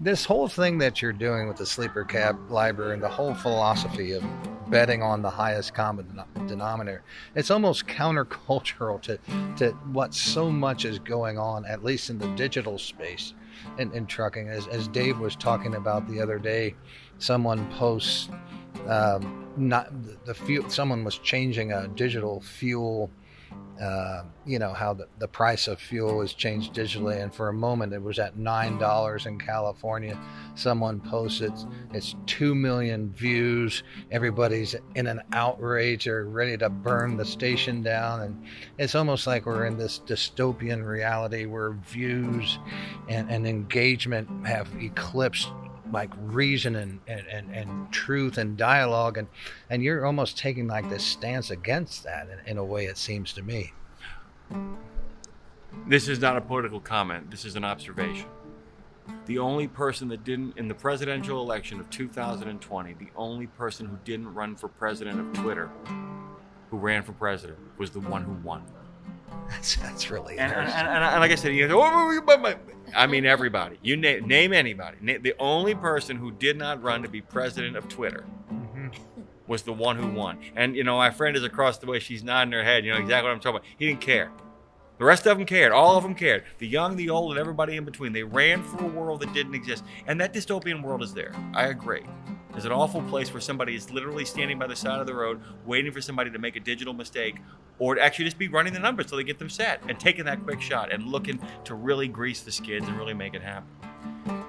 this 0.00 0.24
whole 0.24 0.48
thing 0.48 0.78
that 0.78 1.00
you're 1.00 1.12
doing 1.12 1.48
with 1.48 1.56
the 1.56 1.66
sleeper 1.66 2.04
cab 2.04 2.50
library 2.50 2.94
and 2.94 3.02
the 3.02 3.08
whole 3.08 3.34
philosophy 3.34 4.12
of 4.12 4.24
betting 4.68 5.02
on 5.02 5.22
the 5.22 5.30
highest 5.30 5.74
common 5.74 6.06
denominator 6.46 7.02
it's 7.34 7.50
almost 7.50 7.86
countercultural 7.86 9.00
to 9.00 9.18
to 9.56 9.70
what 9.92 10.14
so 10.14 10.50
much 10.50 10.84
is 10.84 10.98
going 10.98 11.38
on 11.38 11.64
at 11.66 11.84
least 11.84 12.10
in 12.10 12.18
the 12.18 12.28
digital 12.28 12.78
space 12.78 13.34
in, 13.78 13.92
in 13.92 14.06
trucking 14.06 14.48
as, 14.48 14.66
as 14.68 14.88
dave 14.88 15.18
was 15.18 15.36
talking 15.36 15.74
about 15.74 16.08
the 16.08 16.20
other 16.20 16.38
day 16.38 16.74
someone 17.18 17.70
posts 17.74 18.30
um, 18.88 19.46
not 19.56 19.90
the, 20.02 20.16
the 20.24 20.34
fuel. 20.34 20.68
Someone 20.68 21.04
was 21.04 21.18
changing 21.18 21.72
a 21.72 21.88
digital 21.88 22.40
fuel. 22.40 23.10
Uh, 23.80 24.22
you 24.46 24.60
know 24.60 24.72
how 24.72 24.94
the, 24.94 25.08
the 25.18 25.26
price 25.26 25.66
of 25.66 25.80
fuel 25.80 26.22
is 26.22 26.32
changed 26.32 26.74
digitally, 26.74 27.20
and 27.20 27.34
for 27.34 27.48
a 27.48 27.52
moment 27.52 27.92
it 27.92 28.00
was 28.00 28.20
at 28.20 28.36
nine 28.36 28.78
dollars 28.78 29.26
in 29.26 29.36
California. 29.36 30.16
Someone 30.54 31.00
posted 31.00 31.52
it's 31.92 32.14
two 32.26 32.54
million 32.54 33.12
views. 33.12 33.82
Everybody's 34.12 34.76
in 34.94 35.08
an 35.08 35.22
outrage. 35.32 36.04
They're 36.04 36.24
ready 36.24 36.56
to 36.58 36.70
burn 36.70 37.16
the 37.16 37.24
station 37.24 37.82
down, 37.82 38.20
and 38.20 38.44
it's 38.78 38.94
almost 38.94 39.26
like 39.26 39.44
we're 39.44 39.66
in 39.66 39.76
this 39.76 40.00
dystopian 40.06 40.86
reality 40.86 41.46
where 41.46 41.72
views 41.72 42.60
and, 43.08 43.28
and 43.28 43.44
engagement 43.44 44.28
have 44.46 44.68
eclipsed 44.80 45.48
like 45.94 46.10
reason 46.20 46.76
and, 46.76 47.00
and, 47.08 47.26
and, 47.28 47.50
and 47.54 47.90
truth 47.90 48.36
and 48.36 48.58
dialogue 48.58 49.16
and, 49.16 49.28
and 49.70 49.82
you're 49.82 50.04
almost 50.04 50.36
taking 50.36 50.66
like 50.66 50.90
this 50.90 51.02
stance 51.04 51.50
against 51.50 52.04
that 52.04 52.28
in, 52.28 52.52
in 52.52 52.58
a 52.58 52.64
way 52.64 52.84
it 52.84 52.98
seems 52.98 53.32
to 53.32 53.42
me 53.42 53.72
This 55.86 56.08
is 56.08 56.18
not 56.18 56.36
a 56.36 56.40
political 56.40 56.80
comment. 56.80 57.30
This 57.30 57.44
is 57.44 57.56
an 57.56 57.64
observation. 57.64 58.28
The 59.26 59.38
only 59.38 59.68
person 59.68 60.08
that 60.08 60.24
didn't, 60.24 60.56
in 60.56 60.68
the 60.68 60.74
presidential 60.74 61.42
election 61.42 61.78
of 61.80 61.90
2020, 61.90 62.94
the 62.94 63.08
only 63.16 63.46
person 63.48 63.86
who 63.86 63.98
didn't 64.04 64.32
run 64.32 64.56
for 64.56 64.68
president 64.68 65.20
of 65.20 65.32
Twitter, 65.42 65.70
who 66.70 66.78
ran 66.78 67.02
for 67.02 67.12
president, 67.12 67.58
was 67.76 67.90
the 67.90 68.00
one 68.00 68.22
who 68.22 68.32
won. 68.42 68.62
that's, 69.50 69.76
that's 69.76 70.10
really 70.10 70.38
And, 70.38 70.52
and, 70.52 70.60
interesting. 70.62 70.86
and, 70.86 71.04
and 71.04 71.20
like 71.20 71.30
I 71.30 71.34
said, 71.34 71.54
you 71.54 71.66
go, 71.68 71.80
oh, 71.82 72.54
I 72.96 73.06
mean, 73.06 73.26
everybody. 73.26 73.78
You 73.82 73.96
name, 73.96 74.26
name 74.26 74.52
anybody. 74.52 74.96
Na- 75.00 75.18
the 75.20 75.34
only 75.38 75.74
person 75.74 76.16
who 76.16 76.30
did 76.30 76.56
not 76.56 76.82
run 76.82 77.02
to 77.02 77.08
be 77.08 77.20
president 77.20 77.76
of 77.76 77.88
Twitter 77.88 78.24
Mhm. 78.52 78.94
was 79.46 79.62
the 79.62 79.72
one 79.72 79.96
who 79.96 80.06
won. 80.08 80.38
And, 80.54 80.76
you 80.76 80.84
know, 80.84 80.96
my 80.96 81.10
friend 81.10 81.36
is 81.36 81.42
across 81.44 81.78
the 81.78 81.86
way. 81.86 81.98
She's 81.98 82.22
nodding 82.22 82.52
her 82.52 82.62
head. 82.62 82.84
You 82.84 82.92
know 82.92 82.98
exactly 82.98 83.28
what 83.28 83.34
I'm 83.34 83.40
talking 83.40 83.56
about. 83.56 83.66
He 83.78 83.86
didn't 83.88 84.00
care. 84.00 84.30
The 84.98 85.04
rest 85.04 85.26
of 85.26 85.36
them 85.36 85.44
cared. 85.46 85.72
All 85.72 85.96
of 85.96 86.04
them 86.04 86.14
cared. 86.14 86.44
The 86.58 86.68
young, 86.68 86.94
the 86.94 87.10
old, 87.10 87.32
and 87.32 87.40
everybody 87.40 87.76
in 87.76 87.84
between. 87.84 88.12
They 88.12 88.22
ran 88.22 88.62
for 88.62 88.84
a 88.84 88.86
world 88.86 89.20
that 89.22 89.32
didn't 89.32 89.54
exist. 89.56 89.82
And 90.06 90.20
that 90.20 90.32
dystopian 90.32 90.82
world 90.82 91.02
is 91.02 91.12
there. 91.12 91.32
I 91.52 91.66
agree. 91.66 92.02
There's 92.54 92.64
an 92.66 92.72
awful 92.72 93.02
place 93.02 93.34
where 93.34 93.40
somebody 93.40 93.74
is 93.74 93.90
literally 93.90 94.24
standing 94.24 94.60
by 94.60 94.68
the 94.68 94.76
side 94.76 95.00
of 95.00 95.08
the 95.08 95.14
road 95.14 95.42
waiting 95.66 95.90
for 95.90 96.00
somebody 96.00 96.30
to 96.30 96.38
make 96.38 96.54
a 96.54 96.60
digital 96.60 96.94
mistake 96.94 97.40
or 97.80 97.96
to 97.96 98.00
actually 98.00 98.26
just 98.26 98.38
be 98.38 98.46
running 98.46 98.72
the 98.72 98.78
numbers 98.78 99.06
till 99.06 99.18
they 99.18 99.24
get 99.24 99.40
them 99.40 99.50
set 99.50 99.82
and 99.88 99.98
taking 99.98 100.24
that 100.26 100.40
quick 100.44 100.62
shot 100.62 100.92
and 100.92 101.04
looking 101.04 101.40
to 101.64 101.74
really 101.74 102.06
grease 102.06 102.42
the 102.42 102.52
skids 102.52 102.86
and 102.86 102.96
really 102.96 103.12
make 103.12 103.34
it 103.34 103.42
happen. 103.42 103.68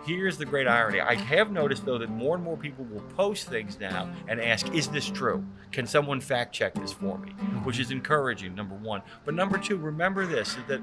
Here's 0.06 0.38
the 0.38 0.46
great 0.46 0.68
irony. 0.68 1.02
I 1.02 1.16
have 1.16 1.52
noticed 1.52 1.84
though 1.84 1.98
that 1.98 2.12
more 2.12 2.36
and 2.36 2.44
more 2.44 2.56
people 2.56 2.86
will 2.86 3.02
post 3.16 3.50
things 3.50 3.80
now 3.80 4.08
and 4.28 4.40
ask, 4.40 4.72
"Is 4.72 4.88
this 4.88 5.10
true? 5.10 5.44
Can 5.72 5.88
someone 5.88 6.22
fact 6.22 6.54
check 6.54 6.76
this 6.76 6.94
for 6.94 7.18
me?" 7.18 7.32
Mm-hmm. 7.32 7.66
Which 7.66 7.80
is 7.80 7.90
encouraging. 7.90 8.54
Number 8.54 8.76
one, 8.76 9.02
but 9.26 9.34
number 9.34 9.58
two, 9.58 9.78
remember 9.78 10.28
this: 10.28 10.50
is 10.50 10.64
that 10.68 10.82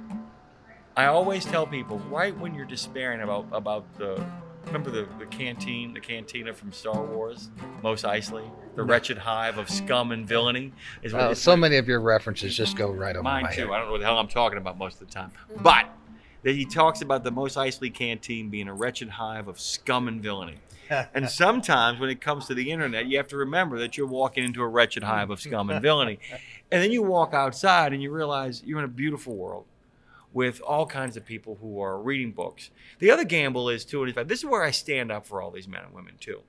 I 0.97 1.07
always 1.07 1.45
tell 1.45 1.69
people 1.69 2.01
right 2.11 2.37
when 2.37 2.53
you're 2.53 2.67
despairing 2.67 3.21
about 3.21 3.47
about 3.53 3.85
the 3.97 4.21
remember 4.67 4.91
the, 4.91 5.09
the 5.19 5.27
canteen, 5.27 5.93
the 5.93 6.01
cantina 6.01 6.53
from 6.55 6.73
Star 6.73 7.03
Wars, 7.03 7.51
Mos 7.83 8.03
Eisley, 8.03 8.49
the 8.75 8.83
wretched 8.83 9.19
hive 9.19 9.59
of 9.59 9.69
scum 9.69 10.13
and 10.13 10.27
villainy. 10.27 10.73
Is 11.03 11.13
what 11.13 11.23
Oh, 11.23 11.31
it's 11.31 11.41
so 11.41 11.57
many 11.57 11.77
of 11.77 11.89
your 11.89 12.01
references 12.01 12.57
just 12.57 12.77
go 12.77 12.91
right 12.91 13.15
over 13.17 13.23
Mine 13.23 13.45
my 13.45 13.53
too. 13.53 13.63
head. 13.63 13.71
I 13.71 13.79
don't 13.79 13.87
know 13.87 13.93
what 13.93 13.99
the 14.01 14.07
hell 14.07 14.19
I'm 14.19 14.29
talking 14.29 14.59
about 14.59 14.79
most 14.79 15.01
of 15.01 15.09
the 15.09 15.13
time. 15.15 15.33
Mm. 15.53 15.63
But 15.63 15.87
that 16.43 16.55
he 16.55 16.65
talks 16.65 17.03
about 17.03 17.25
the 17.25 17.31
Mos 17.31 17.55
Eisley 17.57 17.93
canteen 17.93 18.49
being 18.51 18.69
a 18.69 18.75
wretched 18.75 19.09
hive 19.09 19.49
of 19.49 19.61
scum 19.61 20.09
and 20.09 20.23
villainy. 20.23 20.57
and 21.15 21.29
sometimes 21.29 22.01
when 22.01 22.11
it 22.11 22.21
comes 22.21 22.47
to 22.47 22.55
the 22.55 22.71
internet, 22.71 23.07
you 23.07 23.17
have 23.17 23.29
to 23.29 23.37
remember 23.37 23.79
that 23.79 23.97
you're 23.97 24.07
walking 24.07 24.45
into 24.45 24.63
a 24.63 24.67
wretched 24.67 25.03
hive 25.03 25.31
of 25.31 25.41
scum 25.41 25.71
and 25.71 25.81
villainy. 25.81 26.19
And 26.71 26.83
then 26.83 26.91
you 26.91 27.03
walk 27.03 27.33
outside 27.33 27.93
and 27.93 28.03
you 28.03 28.11
realize 28.11 28.63
you're 28.65 28.79
in 28.79 28.85
a 28.85 28.89
beautiful 28.89 29.35
world 29.37 29.65
with 30.33 30.61
all 30.63 30.87
kinds 30.87 31.17
of 31.17 31.25
people 31.25 31.59
who 31.61 31.81
are 31.81 32.01
reading 32.01 32.33
books. 32.33 32.71
The 32.99 33.11
other 33.11 33.25
gamble 33.25 33.69
is 33.69 33.85
too, 33.85 34.01
and 34.01 34.09
in 34.09 34.15
fact, 34.15 34.29
this 34.29 34.39
is 34.41 34.47
where 34.47 34.63
I 34.63 34.71
stand 34.71 35.13
up 35.13 35.27
for 35.27 35.43
all 35.43 35.51
these 35.51 35.69
men 35.69 35.83
and 35.85 35.93
women 35.93 36.15
too. 36.19 36.41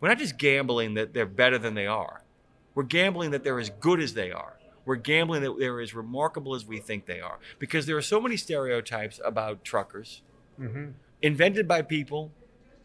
We're 0.00 0.08
not 0.08 0.18
just 0.18 0.38
gambling 0.38 0.94
that 0.94 1.12
they're 1.14 1.26
better 1.26 1.58
than 1.58 1.74
they 1.74 1.86
are. 1.86 2.22
We're 2.74 2.84
gambling 2.84 3.32
that 3.32 3.42
they're 3.42 3.58
as 3.58 3.70
good 3.70 4.00
as 4.00 4.14
they 4.14 4.30
are. 4.30 4.54
We're 4.84 4.94
gambling 4.96 5.42
that 5.42 5.58
they're 5.58 5.80
as 5.80 5.94
remarkable 5.94 6.54
as 6.54 6.64
we 6.64 6.78
think 6.78 7.06
they 7.06 7.20
are. 7.20 7.38
Because 7.58 7.86
there 7.86 7.96
are 7.96 8.02
so 8.02 8.20
many 8.20 8.36
stereotypes 8.36 9.20
about 9.24 9.64
truckers 9.64 10.22
Mhm. 10.60 10.92
invented 11.20 11.66
by 11.68 11.82
people 11.82 12.32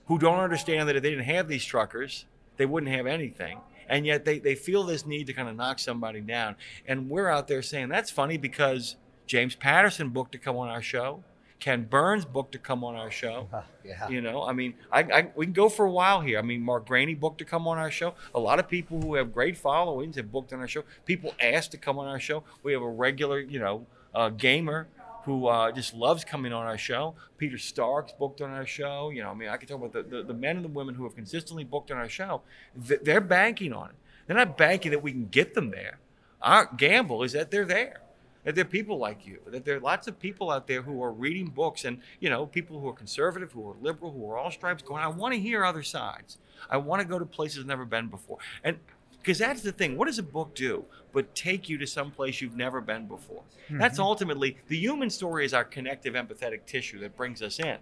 who 0.08 0.18
don't 0.18 0.40
understand 0.40 0.90
that 0.90 0.96
if 0.96 1.04
they 1.04 1.12
didn't 1.12 1.26
have 1.26 1.48
these 1.48 1.64
truckers, 1.64 2.26
they 2.58 2.66
wouldn't 2.66 2.92
have 2.92 3.06
anything. 3.06 3.60
And 3.88 4.06
yet 4.06 4.26
they, 4.26 4.40
they 4.40 4.56
feel 4.56 4.84
this 4.84 5.06
need 5.06 5.28
to 5.28 5.34
kind 5.34 5.48
of 5.48 5.56
knock 5.56 5.78
somebody 5.80 6.20
down. 6.22 6.56
And 6.88 7.10
we're 7.10 7.30
out 7.30 7.48
there 7.48 7.62
saying 7.62 7.90
that's 7.90 8.10
funny 8.10 8.38
because 8.38 8.96
James 9.26 9.56
Patterson 9.56 10.10
booked 10.10 10.32
to 10.34 10.38
come 10.38 10.56
on 10.58 10.70
our 10.70 10.82
show. 10.82 11.24
Ken 11.60 11.84
Burns 11.86 12.26
booked 12.26 12.52
to 12.52 12.58
come 12.58 12.84
on 12.84 12.96
our 12.96 13.12
show. 13.12 13.48
Yeah. 13.86 14.08
You 14.08 14.22
know, 14.22 14.44
I 14.44 14.54
mean, 14.54 14.76
I, 14.94 15.00
I 15.02 15.28
we 15.36 15.46
can 15.46 15.52
go 15.52 15.68
for 15.68 15.86
a 15.86 15.92
while 15.92 16.22
here. 16.22 16.40
I 16.40 16.42
mean, 16.42 16.62
Mark 16.62 16.88
Greaney 16.88 17.20
booked 17.20 17.40
to 17.40 17.46
come 17.46 17.68
on 17.68 17.78
our 17.78 17.92
show. 17.92 18.14
A 18.34 18.40
lot 18.40 18.58
of 18.58 18.70
people 18.70 19.02
who 19.02 19.16
have 19.16 19.34
great 19.34 19.58
followings 19.58 20.16
have 20.16 20.32
booked 20.32 20.54
on 20.54 20.62
our 20.62 20.70
show. 20.70 20.84
People 21.06 21.36
asked 21.42 21.72
to 21.72 21.78
come 21.78 22.00
on 22.00 22.08
our 22.08 22.20
show. 22.20 22.44
We 22.64 22.72
have 22.72 22.82
a 22.82 22.90
regular, 22.90 23.42
you 23.42 23.60
know, 23.60 23.86
uh, 24.16 24.30
gamer 24.30 24.88
who 25.26 25.48
uh, 25.48 25.70
just 25.74 25.94
loves 25.94 26.24
coming 26.24 26.54
on 26.54 26.66
our 26.66 26.78
show. 26.78 27.14
Peter 27.38 27.58
Starks 27.58 28.14
booked 28.18 28.40
on 28.40 28.52
our 28.52 28.66
show. 28.66 29.10
You 29.10 29.24
know, 29.24 29.32
I 29.32 29.34
mean, 29.34 29.50
I 29.50 29.58
can 29.58 29.68
talk 29.68 29.80
about 29.84 29.92
the, 29.92 30.04
the, 30.04 30.24
the 30.24 30.34
men 30.34 30.56
and 30.56 30.64
the 30.64 30.70
women 30.70 30.96
who 30.96 31.04
have 31.04 31.14
consistently 31.16 31.66
booked 31.66 31.92
on 31.92 31.98
our 31.98 32.08
show. 32.08 32.42
Th- 32.88 33.02
They're 33.04 33.20
banking 33.20 33.74
on 33.74 33.90
it. 33.90 33.96
They're 34.28 34.38
not 34.38 34.58
banking 34.58 34.92
that 34.92 35.04
we 35.04 35.12
can 35.12 35.28
get 35.28 35.56
them 35.56 35.72
there. 35.72 36.00
Our 36.42 36.70
gamble 36.78 37.22
is 37.24 37.34
that 37.34 37.52
they're 37.52 37.66
there 37.66 38.00
that 38.44 38.56
there 38.56 38.64
are 38.64 38.68
people 38.68 38.98
like 38.98 39.26
you, 39.26 39.40
that 39.48 39.66
there 39.66 39.78
are 39.78 39.80
lots 39.80 40.08
of 40.08 40.20
people 40.20 40.52
out 40.52 40.68
there 40.68 40.82
who 40.82 41.02
are 41.04 41.12
reading 41.12 41.48
books 41.48 41.86
and, 41.86 42.00
you 42.20 42.30
know, 42.30 42.46
people 42.46 42.80
who 42.80 42.88
are 42.88 42.94
conservative, 42.94 43.52
who 43.52 43.70
are 43.70 43.76
liberal, 43.82 44.12
who 44.12 44.30
are 44.30 44.38
all 44.38 44.52
stripes 44.52 44.84
going, 44.84 45.02
I 45.02 45.08
want 45.08 45.34
to 45.34 45.40
hear 45.40 45.64
other 45.64 45.84
sides. 45.84 46.38
I 46.70 46.78
want 46.78 47.02
to 47.02 47.08
go 47.08 47.20
to 47.20 47.26
places 47.26 47.60
I've 47.60 47.66
never 47.68 47.86
been 47.86 48.08
before. 48.08 48.38
And 48.64 48.78
because 49.24 49.38
that's 49.38 49.62
the 49.62 49.72
thing. 49.72 49.98
What 49.98 50.08
does 50.08 50.20
a 50.20 50.24
book 50.24 50.54
do 50.54 50.84
but 51.14 51.34
take 51.34 51.70
you 51.70 51.78
to 51.78 51.88
some 51.88 52.12
place 52.12 52.42
you've 52.42 52.58
never 52.58 52.82
been 52.82 53.08
before? 53.08 53.44
That's 53.70 53.94
mm-hmm. 53.94 54.04
ultimately 54.04 54.58
the 54.68 54.78
human 54.78 55.10
story 55.10 55.46
is 55.46 55.54
our 55.54 55.64
connective 55.64 56.14
empathetic 56.14 56.66
tissue 56.66 57.00
that 57.00 57.16
brings 57.16 57.42
us 57.42 57.60
in. 57.60 57.78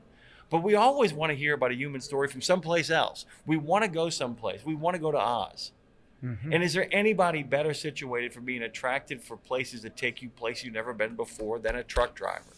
But 0.52 0.63
we 0.63 0.76
always 0.76 1.13
want 1.13 1.32
to 1.32 1.36
hear 1.36 1.56
about 1.56 1.71
a 1.71 1.76
human 1.76 2.02
story 2.02 2.28
from 2.28 2.41
someplace 2.41 2.91
else. 2.91 3.26
We 3.47 3.58
want 3.58 3.84
to 3.84 3.89
go 3.89 4.10
someplace. 4.10 4.63
We 4.63 4.76
want 4.76 4.95
to 4.95 5.02
go 5.02 5.12
to 5.12 5.17
Oz. 5.17 5.71
Mhm. 6.24 6.54
And 6.54 6.64
is 6.64 6.74
there 6.74 6.88
anybody 6.92 7.44
better 7.44 7.74
situated 7.74 8.34
for 8.34 8.42
being 8.42 8.62
attracted 8.62 9.22
for 9.22 9.38
places 9.38 9.82
that 9.82 9.98
take 9.98 10.22
you 10.22 10.30
places 10.30 10.66
you've 10.66 10.74
never 10.74 10.94
been 10.94 11.16
before 11.16 11.60
than 11.60 11.76
a 11.76 11.84
truck 11.84 12.16
driver? 12.16 12.54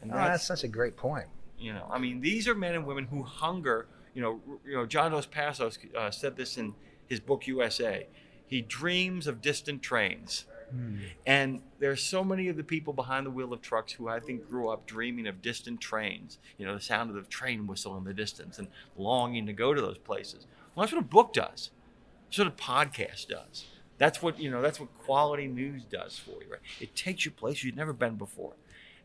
And 0.00 0.12
Oh, 0.12 0.16
that's 0.16 0.44
such 0.44 0.64
a 0.64 0.68
great 0.68 0.96
point. 0.96 1.26
you 1.58 1.74
know, 1.74 1.86
I 1.90 1.98
mean, 1.98 2.20
these 2.22 2.48
are 2.48 2.54
men 2.54 2.74
and 2.74 2.86
women 2.86 3.04
who 3.06 3.22
hunger. 3.22 3.86
You 4.14 4.22
know, 4.22 4.40
you 4.64 4.74
know, 4.74 4.86
John 4.86 5.10
Dos 5.12 5.26
Passos 5.26 5.78
uh, 5.94 6.10
said 6.10 6.36
this 6.36 6.56
in 6.56 6.74
his 7.06 7.20
book 7.20 7.46
USA. 7.46 8.06
He 8.46 8.62
dreams 8.62 9.26
of 9.26 9.42
distant 9.42 9.82
trains. 9.82 10.46
And 11.26 11.62
there's 11.80 12.02
so 12.02 12.22
many 12.24 12.48
of 12.48 12.56
the 12.56 12.62
people 12.64 12.92
behind 12.92 13.26
the 13.26 13.30
wheel 13.30 13.52
of 13.52 13.60
trucks 13.60 13.92
who 13.92 14.08
I 14.08 14.20
think 14.20 14.48
grew 14.48 14.68
up 14.68 14.86
dreaming 14.86 15.26
of 15.26 15.42
distant 15.42 15.80
trains, 15.80 16.38
you 16.58 16.64
know, 16.64 16.74
the 16.74 16.80
sound 16.80 17.10
of 17.10 17.16
the 17.16 17.28
train 17.28 17.66
whistle 17.66 17.96
in 17.96 18.04
the 18.04 18.14
distance 18.14 18.58
and 18.58 18.68
longing 18.96 19.46
to 19.46 19.52
go 19.52 19.74
to 19.74 19.80
those 19.80 19.98
places. 19.98 20.46
Well, 20.74 20.84
that's 20.84 20.92
what 20.92 21.00
a 21.00 21.04
book 21.04 21.32
does. 21.32 21.70
That's 22.30 22.38
what 22.38 22.46
a 22.46 22.50
podcast 22.50 23.26
does. 23.26 23.66
That's 23.98 24.22
what, 24.22 24.38
you 24.38 24.50
know, 24.50 24.62
that's 24.62 24.78
what 24.78 24.96
quality 24.98 25.48
news 25.48 25.82
does 25.84 26.16
for 26.16 26.42
you, 26.42 26.52
right? 26.52 26.60
It 26.80 26.94
takes 26.94 27.24
you 27.24 27.32
places 27.32 27.64
you've 27.64 27.76
never 27.76 27.92
been 27.92 28.14
before. 28.14 28.54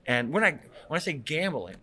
And 0.06 0.32
when 0.32 0.44
I 0.44 0.52
when 0.88 0.98
I 0.98 1.00
say 1.00 1.14
gambling, 1.14 1.78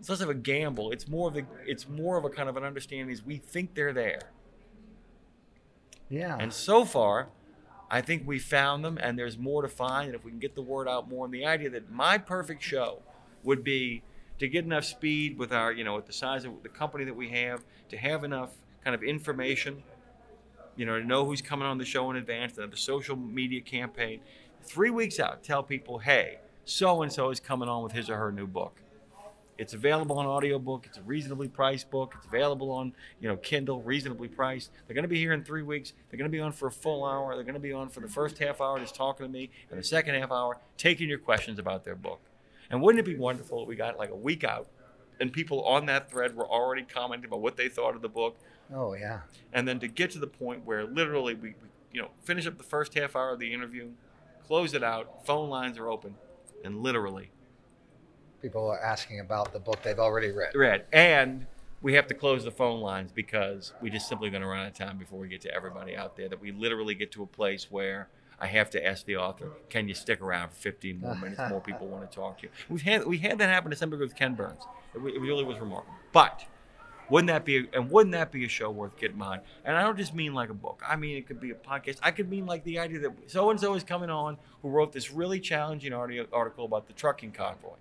it's 0.00 0.08
less 0.08 0.20
of 0.20 0.28
a 0.28 0.34
gamble. 0.34 0.90
It's 0.90 1.06
more 1.06 1.28
of 1.28 1.34
the 1.34 1.46
it's 1.64 1.88
more 1.88 2.16
of 2.16 2.24
a 2.24 2.28
kind 2.28 2.48
of 2.48 2.56
an 2.56 2.64
understanding 2.64 3.10
is 3.10 3.24
we 3.24 3.36
think 3.36 3.74
they're 3.74 3.92
there. 3.92 4.32
Yeah. 6.08 6.36
And 6.38 6.52
so 6.52 6.84
far, 6.84 7.28
I 7.88 8.00
think 8.00 8.26
we 8.26 8.40
found 8.40 8.84
them, 8.84 8.98
and 9.00 9.18
there's 9.18 9.38
more 9.38 9.62
to 9.62 9.68
find. 9.68 10.08
And 10.08 10.16
if 10.16 10.24
we 10.24 10.32
can 10.32 10.40
get 10.40 10.54
the 10.54 10.62
word 10.62 10.88
out 10.88 11.08
more, 11.08 11.24
and 11.24 11.32
the 11.32 11.46
idea 11.46 11.70
that 11.70 11.90
my 11.90 12.18
perfect 12.18 12.62
show 12.62 13.02
would 13.44 13.62
be 13.62 14.02
to 14.38 14.48
get 14.48 14.64
enough 14.64 14.84
speed 14.84 15.38
with 15.38 15.52
our, 15.52 15.72
you 15.72 15.84
know, 15.84 15.94
with 15.94 16.06
the 16.06 16.12
size 16.12 16.44
of 16.44 16.62
the 16.62 16.68
company 16.68 17.04
that 17.04 17.14
we 17.14 17.30
have, 17.30 17.64
to 17.88 17.96
have 17.96 18.24
enough 18.24 18.50
kind 18.84 18.94
of 18.94 19.02
information 19.02 19.82
you 20.76 20.86
know, 20.86 20.98
to 20.98 21.04
know 21.04 21.24
who's 21.24 21.42
coming 21.42 21.66
on 21.66 21.78
the 21.78 21.84
show 21.84 22.10
in 22.10 22.16
advance, 22.16 22.52
to 22.54 22.62
have 22.62 22.70
the 22.70 22.76
social 22.76 23.16
media 23.16 23.60
campaign. 23.60 24.20
Three 24.62 24.90
weeks 24.90 25.18
out, 25.18 25.42
tell 25.42 25.62
people, 25.62 25.98
hey, 25.98 26.38
so 26.64 27.02
and 27.02 27.12
so 27.12 27.30
is 27.30 27.40
coming 27.40 27.68
on 27.68 27.82
with 27.82 27.92
his 27.92 28.10
or 28.10 28.16
her 28.16 28.32
new 28.32 28.46
book. 28.46 28.80
It's 29.58 29.72
available 29.72 30.18
on 30.18 30.26
audiobook. 30.26 30.84
It's 30.84 30.98
a 30.98 31.02
reasonably 31.02 31.48
priced 31.48 31.90
book. 31.90 32.14
It's 32.18 32.26
available 32.26 32.70
on, 32.70 32.92
you 33.20 33.28
know, 33.28 33.36
Kindle, 33.36 33.80
reasonably 33.80 34.28
priced. 34.28 34.70
They're 34.86 34.94
going 34.94 35.04
to 35.04 35.08
be 35.08 35.18
here 35.18 35.32
in 35.32 35.44
three 35.44 35.62
weeks. 35.62 35.94
They're 36.10 36.18
going 36.18 36.30
to 36.30 36.36
be 36.36 36.40
on 36.40 36.52
for 36.52 36.68
a 36.68 36.72
full 36.72 37.04
hour. 37.04 37.34
They're 37.34 37.44
going 37.44 37.54
to 37.54 37.60
be 37.60 37.72
on 37.72 37.88
for 37.88 38.00
the 38.00 38.08
first 38.08 38.38
half 38.38 38.60
hour 38.60 38.78
just 38.78 38.94
talking 38.94 39.24
to 39.24 39.32
me, 39.32 39.50
and 39.70 39.78
the 39.78 39.84
second 39.84 40.14
half 40.14 40.30
hour 40.30 40.58
taking 40.76 41.08
your 41.08 41.18
questions 41.18 41.58
about 41.58 41.84
their 41.84 41.94
book. 41.94 42.20
And 42.70 42.82
wouldn't 42.82 43.00
it 43.00 43.10
be 43.10 43.16
wonderful 43.16 43.62
if 43.62 43.68
we 43.68 43.76
got 43.76 43.98
like 43.98 44.10
a 44.10 44.16
week 44.16 44.44
out, 44.44 44.66
and 45.20 45.32
people 45.32 45.64
on 45.64 45.86
that 45.86 46.10
thread 46.10 46.36
were 46.36 46.46
already 46.46 46.82
commenting 46.82 47.28
about 47.28 47.40
what 47.40 47.56
they 47.56 47.68
thought 47.68 47.94
of 47.94 48.02
the 48.02 48.08
book, 48.10 48.36
Oh 48.74 48.94
yeah. 48.94 49.20
and 49.52 49.66
then 49.66 49.78
to 49.80 49.88
get 49.88 50.10
to 50.12 50.18
the 50.18 50.26
point 50.26 50.64
where 50.64 50.84
literally 50.84 51.34
we, 51.34 51.50
we 51.50 51.68
you 51.92 52.02
know, 52.02 52.08
finish 52.22 52.46
up 52.46 52.58
the 52.58 52.64
first 52.64 52.94
half 52.94 53.14
hour 53.16 53.30
of 53.30 53.38
the 53.38 53.52
interview, 53.52 53.88
close 54.46 54.74
it 54.74 54.82
out, 54.82 55.24
phone 55.26 55.48
lines 55.48 55.78
are 55.78 55.88
open, 55.88 56.14
and 56.64 56.82
literally 56.82 57.30
People 58.42 58.68
are 58.68 58.80
asking 58.80 59.18
about 59.20 59.52
the 59.52 59.58
book 59.58 59.82
they've 59.82 59.98
already 59.98 60.30
read. 60.30 60.54
read. 60.54 60.84
And 60.92 61.46
we 61.80 61.94
have 61.94 62.06
to 62.08 62.14
close 62.14 62.44
the 62.44 62.50
phone 62.50 62.80
lines 62.80 63.10
because 63.10 63.72
we 63.80 63.88
just 63.90 64.08
simply 64.08 64.30
going 64.30 64.42
to 64.42 64.46
run 64.48 64.60
out 64.60 64.66
of 64.68 64.74
time 64.74 64.98
before 64.98 65.18
we 65.18 65.28
get 65.28 65.40
to 65.42 65.54
everybody 65.54 65.96
out 65.96 66.16
there. 66.16 66.28
That 66.28 66.40
we 66.40 66.52
literally 66.52 66.94
get 66.94 67.10
to 67.12 67.22
a 67.22 67.26
place 67.26 67.70
where 67.70 68.08
I 68.38 68.46
have 68.48 68.68
to 68.70 68.86
ask 68.86 69.06
the 69.06 69.16
author, 69.16 69.52
"Can 69.70 69.88
you 69.88 69.94
stick 69.94 70.20
around 70.20 70.50
for 70.50 70.56
15 70.56 71.00
more 71.00 71.14
minutes? 71.14 71.40
More 71.48 71.60
people 71.60 71.86
want 71.88 72.08
to 72.08 72.14
talk 72.14 72.38
to 72.38 72.44
you." 72.44 72.50
We've 72.68 72.82
had 72.82 73.06
we 73.06 73.18
had 73.18 73.38
that 73.38 73.48
happen 73.48 73.70
to 73.70 73.76
some 73.76 73.90
degree 73.90 74.06
with 74.06 74.14
Ken 74.16 74.34
Burns. 74.34 74.60
It, 74.94 74.98
it 74.98 75.20
really 75.20 75.44
was 75.44 75.58
remarkable. 75.58 75.94
But 76.12 76.44
wouldn't 77.08 77.28
that 77.28 77.44
be 77.44 77.68
and 77.72 77.90
wouldn't 77.90 78.12
that 78.12 78.32
be 78.32 78.44
a 78.44 78.48
show 78.48 78.70
worth 78.70 78.96
getting 78.96 79.18
behind? 79.18 79.42
And 79.64 79.76
I 79.76 79.82
don't 79.82 79.96
just 79.96 80.14
mean 80.14 80.34
like 80.34 80.50
a 80.50 80.54
book. 80.54 80.82
I 80.86 80.96
mean 80.96 81.16
it 81.16 81.26
could 81.26 81.40
be 81.40 81.50
a 81.50 81.54
podcast. 81.54 81.98
I 82.02 82.10
could 82.10 82.28
mean 82.28 82.46
like 82.46 82.64
the 82.64 82.78
idea 82.78 83.00
that 83.00 83.12
so 83.26 83.50
and 83.50 83.60
so 83.60 83.74
is 83.74 83.84
coming 83.84 84.10
on 84.10 84.38
who 84.62 84.68
wrote 84.70 84.92
this 84.92 85.10
really 85.10 85.40
challenging 85.40 85.92
article 85.92 86.64
about 86.64 86.86
the 86.86 86.92
trucking 86.92 87.32
convoy 87.32 87.76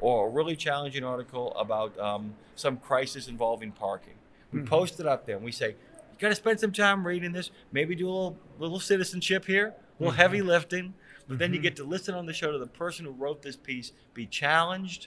or 0.00 0.26
a 0.26 0.30
really 0.30 0.56
challenging 0.56 1.04
article 1.04 1.54
about 1.56 1.98
um, 1.98 2.34
some 2.56 2.76
crisis 2.76 3.28
involving 3.28 3.72
parking. 3.72 4.14
We 4.52 4.60
mm-hmm. 4.60 4.68
post 4.68 5.00
it 5.00 5.06
up 5.06 5.26
there 5.26 5.36
and 5.36 5.44
we 5.44 5.52
say, 5.52 5.68
you 5.68 6.18
got 6.20 6.28
to 6.28 6.34
spend 6.34 6.60
some 6.60 6.72
time 6.72 7.06
reading 7.06 7.32
this, 7.32 7.50
maybe 7.72 7.94
do 7.94 8.06
a 8.06 8.10
little, 8.10 8.36
little 8.58 8.80
citizenship 8.80 9.46
here, 9.46 9.68
a 9.68 10.02
little 10.02 10.14
heavy 10.14 10.38
mm-hmm. 10.38 10.48
lifting. 10.48 10.94
But 11.26 11.38
then 11.38 11.52
you 11.52 11.58
mm-hmm. 11.58 11.64
get 11.64 11.76
to 11.76 11.84
listen 11.84 12.14
on 12.14 12.26
the 12.26 12.34
show 12.34 12.52
to 12.52 12.58
the 12.58 12.66
person 12.66 13.06
who 13.06 13.12
wrote 13.12 13.40
this 13.40 13.56
piece 13.56 13.92
be 14.12 14.26
challenged, 14.26 15.06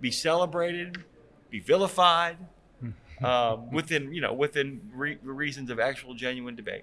be 0.00 0.10
celebrated, 0.10 1.04
be 1.52 1.60
vilified, 1.60 2.38
um, 3.22 3.70
within 3.70 4.12
you 4.12 4.20
know 4.20 4.32
within 4.32 4.80
re- 4.92 5.18
reasons 5.22 5.70
of 5.70 5.78
actual 5.78 6.14
genuine 6.14 6.56
debate. 6.56 6.82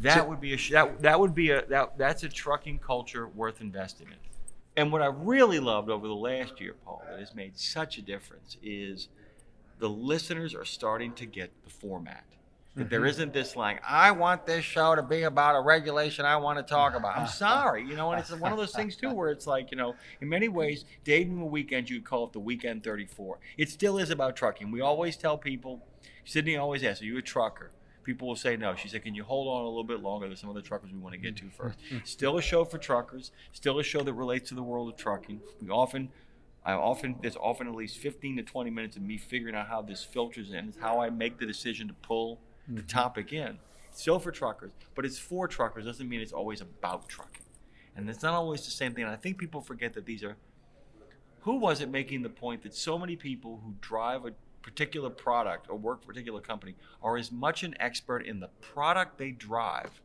That 0.00 0.28
would 0.28 0.40
be 0.40 0.52
a 0.52 0.56
sh- 0.58 0.72
that 0.72 1.00
that 1.00 1.18
would 1.18 1.34
be 1.34 1.50
a 1.50 1.64
that 1.66 1.96
that's 1.96 2.22
a 2.24 2.28
trucking 2.28 2.80
culture 2.80 3.26
worth 3.26 3.62
investing 3.62 4.08
in. 4.08 4.18
And 4.76 4.92
what 4.92 5.00
I 5.02 5.06
really 5.06 5.58
loved 5.58 5.90
over 5.90 6.06
the 6.06 6.14
last 6.14 6.60
year, 6.60 6.74
Paul, 6.84 7.02
that 7.08 7.18
has 7.18 7.34
made 7.34 7.58
such 7.58 7.98
a 7.98 8.02
difference 8.02 8.56
is 8.62 9.08
the 9.78 9.88
listeners 9.88 10.54
are 10.54 10.64
starting 10.64 11.12
to 11.14 11.26
get 11.26 11.50
the 11.64 11.70
format. 11.70 12.24
That 12.76 12.90
there 12.90 13.00
mm-hmm. 13.00 13.08
isn't 13.08 13.32
this 13.32 13.56
like, 13.56 13.82
I 13.88 14.12
want 14.12 14.46
this 14.46 14.64
show 14.64 14.94
to 14.94 15.02
be 15.02 15.22
about 15.22 15.56
a 15.56 15.60
regulation 15.60 16.24
I 16.24 16.36
want 16.36 16.58
to 16.58 16.62
talk 16.62 16.94
about. 16.94 17.18
I'm 17.18 17.26
sorry, 17.26 17.84
you 17.84 17.96
know, 17.96 18.12
and 18.12 18.20
it's 18.20 18.30
one 18.30 18.52
of 18.52 18.58
those 18.58 18.72
things 18.72 18.94
too 18.94 19.12
where 19.12 19.30
it's 19.30 19.48
like, 19.48 19.72
you 19.72 19.76
know, 19.76 19.96
in 20.20 20.28
many 20.28 20.48
ways, 20.48 20.84
dating 21.02 21.38
the 21.38 21.44
weekend, 21.44 21.90
you'd 21.90 22.04
call 22.04 22.26
it 22.26 22.32
the 22.32 22.38
weekend 22.38 22.84
34. 22.84 23.40
It 23.56 23.68
still 23.68 23.98
is 23.98 24.10
about 24.10 24.36
trucking. 24.36 24.70
We 24.70 24.80
always 24.80 25.16
tell 25.16 25.36
people, 25.36 25.84
Sydney 26.24 26.56
always 26.56 26.84
asks, 26.84 27.02
Are 27.02 27.06
you 27.06 27.18
a 27.18 27.22
trucker? 27.22 27.72
People 28.04 28.28
will 28.28 28.36
say 28.36 28.56
no. 28.56 28.74
She 28.74 28.88
said, 28.88 29.02
Can 29.02 29.14
you 29.14 29.24
hold 29.24 29.48
on 29.48 29.64
a 29.64 29.68
little 29.68 29.82
bit 29.82 30.00
longer? 30.00 30.28
There's 30.28 30.40
some 30.40 30.50
other 30.50 30.62
truckers 30.62 30.92
we 30.92 30.98
want 30.98 31.14
to 31.14 31.20
get 31.20 31.36
to 31.36 31.50
first. 31.50 31.78
Still 32.04 32.38
a 32.38 32.42
show 32.42 32.64
for 32.64 32.78
truckers, 32.78 33.32
still 33.52 33.78
a 33.78 33.82
show 33.82 34.02
that 34.02 34.12
relates 34.12 34.48
to 34.50 34.54
the 34.54 34.62
world 34.62 34.88
of 34.88 34.96
trucking. 34.96 35.40
We 35.60 35.68
often 35.70 36.10
I 36.64 36.72
often 36.72 37.16
there's 37.22 37.36
often 37.36 37.66
at 37.66 37.74
least 37.74 37.98
15 37.98 38.36
to 38.36 38.42
20 38.42 38.70
minutes 38.70 38.96
of 38.96 39.02
me 39.02 39.16
figuring 39.16 39.54
out 39.54 39.68
how 39.68 39.82
this 39.82 40.04
filters 40.04 40.52
in, 40.52 40.74
how 40.80 41.00
I 41.00 41.10
make 41.10 41.38
the 41.38 41.46
decision 41.46 41.88
to 41.88 41.94
pull 41.94 42.40
the 42.68 42.82
topic 42.82 43.32
in. 43.32 43.58
Still 43.90 44.18
for 44.18 44.30
truckers, 44.30 44.70
but 44.94 45.04
it's 45.04 45.18
for 45.18 45.48
truckers 45.48 45.84
doesn't 45.84 46.08
mean 46.08 46.20
it's 46.20 46.32
always 46.32 46.60
about 46.60 47.08
trucking. 47.08 47.46
And 47.96 48.08
it's 48.08 48.22
not 48.22 48.34
always 48.34 48.64
the 48.64 48.70
same 48.70 48.94
thing. 48.94 49.04
And 49.04 49.12
I 49.12 49.16
think 49.16 49.38
people 49.38 49.60
forget 49.60 49.94
that 49.94 50.06
these 50.06 50.22
are 50.22 50.36
who 51.40 51.56
was 51.56 51.80
it 51.80 51.88
making 51.88 52.22
the 52.22 52.28
point 52.28 52.62
that 52.62 52.74
so 52.74 52.98
many 52.98 53.16
people 53.16 53.60
who 53.64 53.74
drive 53.80 54.24
a 54.24 54.32
particular 54.62 55.08
product 55.08 55.68
or 55.70 55.76
work 55.76 56.02
for 56.02 56.10
a 56.10 56.14
particular 56.14 56.40
company 56.40 56.74
are 57.02 57.16
as 57.16 57.32
much 57.32 57.62
an 57.62 57.74
expert 57.80 58.26
in 58.26 58.40
the 58.40 58.48
product 58.60 59.18
they 59.18 59.30
drive 59.30 60.02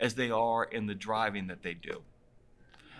as 0.00 0.14
they 0.14 0.30
are 0.30 0.64
in 0.64 0.86
the 0.86 0.94
driving 0.94 1.46
that 1.48 1.62
they 1.62 1.74
do. 1.74 2.02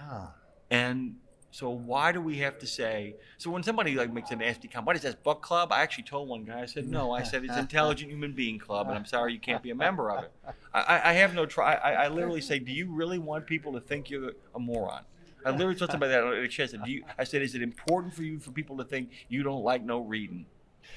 Ah. 0.03 0.35
And 0.71 1.17
so 1.55 1.71
why 1.71 2.11
do 2.11 2.21
we 2.21 2.39
have 2.39 2.59
to 2.59 2.67
say 2.67 3.15
so 3.39 3.49
when 3.49 3.63
somebody 3.63 3.95
like 3.95 4.13
makes 4.13 4.33
a 4.33 4.37
nasty 4.37 4.67
comment, 4.67 4.89
what 4.89 4.97
is 4.97 5.03
this 5.03 5.15
book 5.15 5.41
club? 5.41 5.71
I 5.71 5.83
actually 5.83 6.03
told 6.03 6.29
one 6.29 6.43
guy, 6.43 6.63
I 6.63 6.67
said, 6.67 6.89
No, 6.89 7.13
I 7.13 7.23
said 7.23 7.45
it's 7.45 7.57
intelligent 7.57 8.11
human 8.11 8.33
being 8.33 8.59
club 8.59 8.89
and 8.89 8.99
I'm 8.99 9.05
sorry 9.05 9.35
you 9.35 9.39
can't 9.39 9.63
be 9.63 9.71
a 9.71 9.75
member 9.77 10.11
of 10.11 10.25
it. 10.25 10.33
I, 10.75 11.01
I- 11.11 11.13
have 11.13 11.33
no 11.33 11.47
try 11.47 11.75
I, 11.75 12.07
I 12.07 12.09
literally 12.09 12.41
say, 12.41 12.59
Do 12.59 12.73
you 12.73 12.91
really 12.93 13.21
want 13.21 13.47
people 13.47 13.73
to 13.75 13.81
think 13.81 14.11
you're 14.11 14.33
a 14.53 14.59
moron? 14.59 15.05
I 15.45 15.51
literally 15.51 15.77
told 15.77 15.93
somebody 15.93 16.11
that 16.11 16.69
said, 16.71 16.83
Do 16.85 16.91
you 16.91 17.05
I 17.17 17.23
said, 17.23 17.41
Is 17.41 17.55
it 17.55 17.63
important 17.63 18.15
for 18.15 18.25
you 18.25 18.41
for 18.41 18.51
people 18.51 18.77
to 18.79 18.85
think 18.85 19.11
you 19.29 19.45
don't 19.45 19.63
like 19.63 19.85
no 19.85 20.01
reading? 20.01 20.47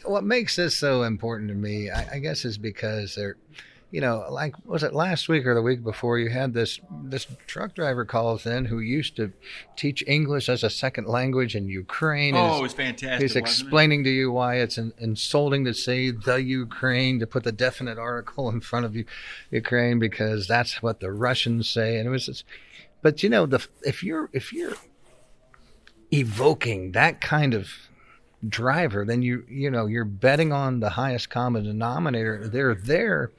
What 0.06 0.24
makes 0.24 0.56
this 0.56 0.76
so 0.76 1.04
important 1.04 1.50
to 1.50 1.56
me, 1.56 1.91
I, 1.91 2.15
I 2.15 2.20
guess, 2.20 2.46
is 2.46 2.58
because 2.58 3.13
they're, 3.13 3.38
you 3.89 4.02
know, 4.02 4.26
like 4.30 4.54
was 4.65 4.84
it 4.84 4.93
last 4.93 5.30
week 5.30 5.45
or 5.45 5.54
the 5.56 5.62
week 5.62 5.84
before? 5.84 6.19
You 6.19 6.30
had 6.30 6.54
this 6.54 6.80
this 7.04 7.26
truck 7.47 7.73
driver 7.73 8.04
calls 8.04 8.45
in 8.45 8.65
who 8.65 8.80
used 8.80 9.15
to 9.15 9.32
teach 9.78 10.04
English 10.06 10.50
as 10.50 10.62
a 10.63 10.69
second 10.69 11.08
language 11.08 11.56
in 11.56 11.69
Ukraine. 11.69 12.36
Oh, 12.36 12.56
is- 12.56 12.60
it 12.60 12.63
was 12.63 12.73
fantastic. 12.73 13.21
He's 13.21 13.32
wasn't 13.32 13.47
it? 13.47 13.50
explaining 13.50 14.04
to 14.04 14.10
you 14.10 14.32
why 14.32 14.56
it's 14.56 14.78
in, 14.78 14.91
insulting 14.97 15.63
to 15.65 15.73
say 15.73 16.12
the 16.12 16.36
Ukraine 16.43 17.19
to 17.19 17.28
put 17.28 17.43
the 17.45 17.54
definite 17.54 17.97
article 17.97 18.50
in 18.50 18.60
front 18.60 18.86
of 18.86 18.95
you, 18.95 19.06
Ukraine 19.52 20.00
because 20.00 20.47
that's 20.47 20.82
what 20.84 21.00
the 21.00 21.12
Russians 21.12 21.69
say, 21.69 21.97
and 21.97 22.08
it 22.08 22.12
was. 22.12 22.26
Just, 22.26 22.43
but 23.02 23.23
you 23.23 23.30
know, 23.30 23.45
the 23.45 23.65
if 23.86 24.04
you're 24.04 24.30
if 24.34 24.52
you're 24.52 24.73
evoking 26.12 26.91
that 26.91 27.21
kind 27.21 27.54
of 27.54 27.69
driver, 28.47 29.06
then 29.06 29.21
you 29.21 29.45
you 29.50 29.69
know 29.71 29.86
you're 29.86 30.06
betting 30.06 30.52
on 30.52 30.80
the 30.80 30.91
highest 30.91 31.30
common 31.30 31.63
denominator. 31.63 32.47
They're 32.47 32.76
there. 32.76 33.32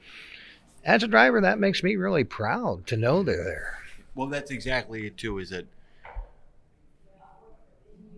As 0.83 1.03
a 1.03 1.07
driver, 1.07 1.41
that 1.41 1.59
makes 1.59 1.83
me 1.83 1.95
really 1.95 2.23
proud 2.23 2.87
to 2.87 2.97
know 2.97 3.21
they're 3.23 3.43
there. 3.43 3.79
Well, 4.15 4.27
that's 4.27 4.51
exactly 4.51 5.07
it 5.07 5.17
too. 5.17 5.39
Is 5.39 5.49
that 5.49 5.65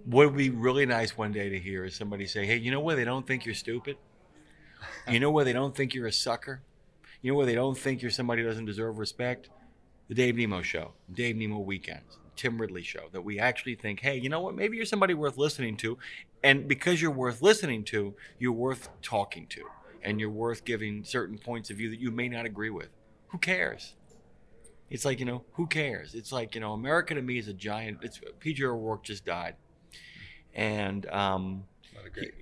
would 0.05 0.35
be 0.35 0.49
really 0.49 0.85
nice 0.85 1.17
one 1.17 1.31
day 1.31 1.49
to 1.49 1.59
hear 1.59 1.85
is 1.85 1.95
somebody 1.95 2.25
say, 2.25 2.45
"Hey, 2.45 2.57
you 2.57 2.71
know 2.71 2.79
where 2.79 2.95
they 2.95 3.03
don't 3.05 3.25
think 3.25 3.45
you're 3.45 3.55
stupid? 3.55 3.97
You 5.07 5.19
know 5.19 5.31
where 5.31 5.45
they 5.45 5.53
don't 5.53 5.75
think 5.75 5.93
you're 5.93 6.07
a 6.07 6.11
sucker? 6.11 6.61
You 7.21 7.31
know 7.31 7.37
where 7.37 7.45
they 7.45 7.55
don't 7.55 7.77
think 7.77 8.01
you're 8.01 8.11
somebody 8.11 8.41
who 8.41 8.47
doesn't 8.47 8.65
deserve 8.65 8.97
respect? 8.97 9.49
The 10.07 10.15
Dave 10.15 10.35
Nemo 10.35 10.61
Show, 10.61 10.93
Dave 11.13 11.37
Nemo 11.37 11.59
Weekends, 11.59 12.17
Tim 12.35 12.59
Ridley 12.59 12.81
Show. 12.81 13.09
That 13.11 13.21
we 13.21 13.39
actually 13.39 13.75
think, 13.75 13.99
hey, 13.99 14.17
you 14.17 14.29
know 14.29 14.41
what? 14.41 14.55
Maybe 14.55 14.75
you're 14.75 14.85
somebody 14.85 15.13
worth 15.13 15.37
listening 15.37 15.77
to, 15.77 15.97
and 16.43 16.67
because 16.67 17.01
you're 17.01 17.11
worth 17.11 17.41
listening 17.41 17.83
to, 17.85 18.15
you're 18.39 18.51
worth 18.51 18.89
talking 19.01 19.45
to, 19.47 19.63
and 20.03 20.19
you're 20.19 20.29
worth 20.29 20.65
giving 20.65 21.03
certain 21.03 21.37
points 21.37 21.69
of 21.69 21.77
view 21.77 21.89
that 21.89 21.99
you 21.99 22.11
may 22.11 22.27
not 22.27 22.45
agree 22.45 22.69
with. 22.69 22.89
Who 23.29 23.37
cares? 23.37 23.93
It's 24.89 25.05
like 25.05 25.19
you 25.19 25.25
know, 25.25 25.43
who 25.53 25.67
cares? 25.67 26.13
It's 26.15 26.31
like 26.31 26.53
you 26.53 26.61
know, 26.61 26.73
America 26.73 27.15
to 27.15 27.21
me 27.21 27.37
is 27.37 27.47
a 27.47 27.53
giant. 27.53 27.99
It's 28.01 28.19
P.J. 28.39 28.65
O'Rourke 28.65 29.03
just 29.03 29.25
died, 29.25 29.55
and 30.53 31.05
um, 31.09 31.63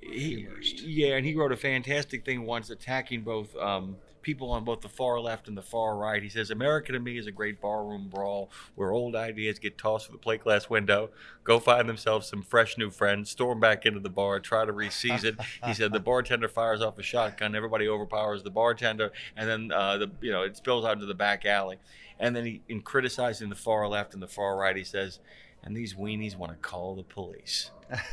he, 0.02 0.48
yeah, 0.84 1.16
and 1.16 1.26
he 1.26 1.36
wrote 1.36 1.52
a 1.52 1.58
fantastic 1.58 2.26
thing 2.26 2.46
once 2.46 2.72
attacking 2.72 3.22
both 3.22 3.56
um, 3.56 3.98
people 4.22 4.52
on 4.52 4.64
both 4.64 4.82
the 4.82 4.90
far 4.90 5.20
left 5.20 5.48
and 5.48 5.58
the 5.58 5.62
far 5.62 5.98
right. 5.98 6.22
He 6.22 6.30
says, 6.30 6.52
America 6.52 6.92
to 6.92 7.00
me 7.00 7.18
is 7.18 7.28
a 7.28 7.32
great 7.32 7.62
barroom 7.62 8.10
brawl 8.10 8.50
where 8.76 8.92
old 8.92 9.16
ideas 9.16 9.60
get 9.60 9.78
tossed 9.78 10.08
through 10.08 10.18
the 10.18 10.22
plate 10.22 10.44
glass 10.44 10.70
window, 10.70 11.10
go 11.44 11.60
find 11.60 11.88
themselves 11.88 12.28
some 12.28 12.44
fresh 12.44 12.78
new 12.78 12.90
friends, 12.90 13.30
storm 13.30 13.60
back 13.60 13.86
into 13.86 14.00
the 14.00 14.10
bar, 14.10 14.40
try 14.40 14.66
to 14.66 14.72
re-seize 14.72 15.24
it. 15.24 15.36
he 15.66 15.74
said 15.74 15.92
the 15.92 16.00
bartender 16.00 16.48
fires 16.48 16.82
off 16.82 16.98
a 17.00 17.04
shotgun, 17.04 17.56
everybody 17.56 17.88
overpowers 17.88 18.44
the 18.44 18.52
bartender, 18.52 19.12
and 19.36 19.50
then 19.50 19.72
uh, 19.72 19.98
the 19.98 20.12
you 20.22 20.32
know 20.32 20.44
it 20.44 20.58
spills 20.58 20.86
out 20.86 20.94
into 20.94 21.06
the 21.06 21.14
back 21.14 21.46
alley. 21.46 21.78
And 22.20 22.36
then 22.36 22.46
he, 22.46 22.62
in 22.68 22.82
criticizing 22.82 23.50
the 23.50 23.56
far 23.56 23.88
left 23.88 24.14
and 24.14 24.22
the 24.22 24.28
far 24.28 24.58
right, 24.58 24.76
he 24.76 24.84
says, 24.84 25.20
and 25.64 25.76
these 25.76 25.94
weenies 25.94 26.36
want 26.36 26.52
to 26.52 26.58
call 26.58 26.96
the 26.96 27.04
police. 27.04 27.72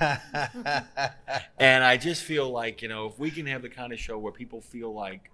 And 1.58 1.82
I 1.84 1.96
just 1.96 2.22
feel 2.22 2.50
like, 2.50 2.82
you 2.82 2.88
know, 2.88 3.06
if 3.06 3.18
we 3.18 3.30
can 3.30 3.46
have 3.46 3.62
the 3.62 3.68
kind 3.68 3.92
of 3.92 3.98
show 3.98 4.18
where 4.18 4.32
people 4.32 4.60
feel 4.60 4.92
like 4.94 5.30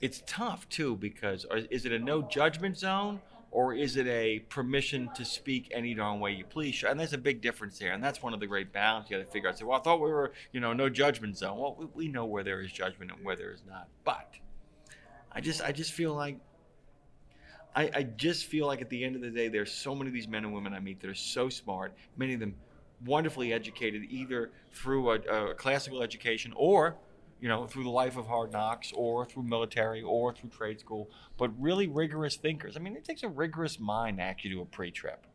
it's 0.00 0.22
tough 0.26 0.68
too, 0.68 0.96
because 0.96 1.46
is 1.70 1.84
it 1.86 1.92
a 1.92 1.98
no 1.98 2.22
judgment 2.22 2.78
zone 2.78 3.20
or 3.50 3.74
is 3.74 3.96
it 3.96 4.06
a 4.06 4.40
permission 4.40 5.10
to 5.14 5.24
speak 5.24 5.70
any 5.74 5.94
darn 5.94 6.20
way 6.20 6.32
you 6.32 6.44
please? 6.44 6.84
And 6.86 7.00
there's 7.00 7.14
a 7.14 7.18
big 7.18 7.40
difference 7.40 7.78
there, 7.78 7.92
and 7.92 8.02
that's 8.02 8.22
one 8.22 8.34
of 8.34 8.40
the 8.40 8.46
great 8.46 8.72
balance 8.72 9.08
you 9.10 9.16
got 9.16 9.24
to 9.24 9.30
figure 9.30 9.48
out. 9.48 9.58
Say, 9.58 9.64
well, 9.64 9.78
I 9.78 9.82
thought 9.82 10.00
we 10.00 10.10
were, 10.10 10.32
you 10.52 10.60
know, 10.60 10.72
no 10.72 10.88
judgment 10.88 11.36
zone. 11.36 11.58
Well, 11.58 11.76
we, 11.78 11.86
we 11.94 12.08
know 12.08 12.26
where 12.26 12.44
there 12.44 12.60
is 12.60 12.70
judgment 12.70 13.10
and 13.10 13.24
where 13.24 13.36
there 13.36 13.52
is 13.52 13.62
not, 13.66 13.88
but 14.04 14.34
I 15.32 15.40
just, 15.40 15.62
I 15.62 15.72
just 15.72 15.92
feel 15.92 16.14
like. 16.14 16.38
I, 17.76 17.90
I 17.94 18.02
just 18.02 18.46
feel 18.46 18.66
like 18.66 18.80
at 18.80 18.88
the 18.88 19.04
end 19.04 19.14
of 19.14 19.22
the 19.22 19.30
day, 19.30 19.48
there's 19.48 19.70
so 19.70 19.94
many 19.94 20.08
of 20.08 20.14
these 20.14 20.26
men 20.26 20.42
and 20.44 20.52
women 20.52 20.74
I 20.74 20.80
meet 20.80 21.00
that 21.00 21.10
are 21.10 21.14
so 21.14 21.48
smart, 21.48 21.94
many 22.16 22.34
of 22.34 22.40
them 22.40 22.54
wonderfully 23.04 23.52
educated, 23.52 24.02
either 24.08 24.50
through 24.72 25.10
a, 25.10 25.50
a 25.50 25.54
classical 25.54 26.02
education 26.02 26.52
or 26.56 26.96
you 27.40 27.48
know, 27.48 27.66
through 27.66 27.84
the 27.84 27.90
life 27.90 28.16
of 28.16 28.26
hard 28.26 28.52
knocks 28.52 28.92
or 28.94 29.24
through 29.24 29.44
military 29.44 30.02
or 30.02 30.32
through 30.32 30.50
trade 30.50 30.80
school, 30.80 31.08
but 31.36 31.50
really 31.58 31.86
rigorous 31.86 32.36
thinkers. 32.36 32.76
I 32.76 32.80
mean, 32.80 32.96
it 32.96 33.04
takes 33.04 33.22
a 33.22 33.28
rigorous 33.28 33.78
mind 33.78 34.18
to 34.18 34.22
actually 34.22 34.50
do 34.50 34.60
a 34.60 34.66
pre-trip. 34.66 35.26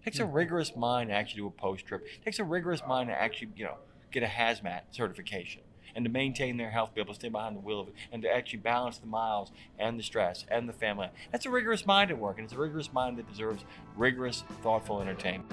It 0.00 0.04
takes 0.04 0.18
a 0.18 0.22
mm-hmm. 0.22 0.32
rigorous 0.32 0.74
mind 0.74 1.10
to 1.10 1.14
actually 1.14 1.42
do 1.42 1.46
a 1.48 1.50
post-trip. 1.50 2.06
It 2.06 2.24
takes 2.24 2.38
a 2.38 2.44
rigorous 2.44 2.82
mind 2.86 3.08
to 3.10 3.20
actually, 3.20 3.50
you 3.56 3.64
know, 3.64 3.76
get 4.10 4.22
a 4.22 4.26
hazmat 4.26 4.82
certification 4.90 5.62
and 5.94 6.04
to 6.04 6.10
maintain 6.10 6.56
their 6.56 6.70
health, 6.70 6.94
be 6.94 7.00
able 7.00 7.12
to 7.12 7.18
stay 7.18 7.28
behind 7.28 7.56
the 7.56 7.60
wheel 7.60 7.80
of 7.80 7.88
it, 7.88 7.94
and 8.12 8.22
to 8.22 8.32
actually 8.32 8.60
balance 8.60 8.98
the 8.98 9.06
miles 9.06 9.50
and 9.78 9.98
the 9.98 10.02
stress 10.02 10.46
and 10.48 10.68
the 10.68 10.72
family. 10.72 11.08
That's 11.32 11.46
a 11.46 11.50
rigorous 11.50 11.84
mind 11.84 12.10
at 12.10 12.18
work, 12.18 12.38
and 12.38 12.44
it's 12.44 12.54
a 12.54 12.58
rigorous 12.58 12.92
mind 12.92 13.18
that 13.18 13.28
deserves 13.28 13.64
rigorous, 13.96 14.44
thoughtful 14.62 15.00
entertainment. 15.00 15.50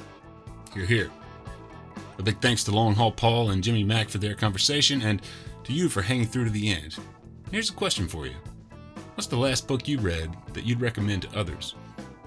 You're 0.75 0.85
here. 0.85 1.11
A 2.19 2.23
big 2.23 2.39
thanks 2.39 2.63
to 2.65 2.71
Long 2.71 2.95
Haul 2.95 3.11
Paul 3.11 3.49
and 3.49 3.63
Jimmy 3.63 3.83
Mack 3.83 4.09
for 4.09 4.17
their 4.19 4.35
conversation, 4.35 5.01
and 5.01 5.21
to 5.67 5.73
you 5.73 5.89
for 5.89 6.01
hanging 6.01 6.25
through 6.25 6.45
to 6.45 6.49
the 6.49 6.69
end. 6.69 6.95
Here's 7.51 7.69
a 7.69 7.73
question 7.73 8.07
for 8.07 8.25
you 8.25 8.35
What's 9.15 9.27
the 9.27 9.35
last 9.35 9.67
book 9.67 9.85
you 9.85 9.99
read 9.99 10.33
that 10.53 10.65
you'd 10.65 10.79
recommend 10.79 11.23
to 11.23 11.37
others? 11.37 11.75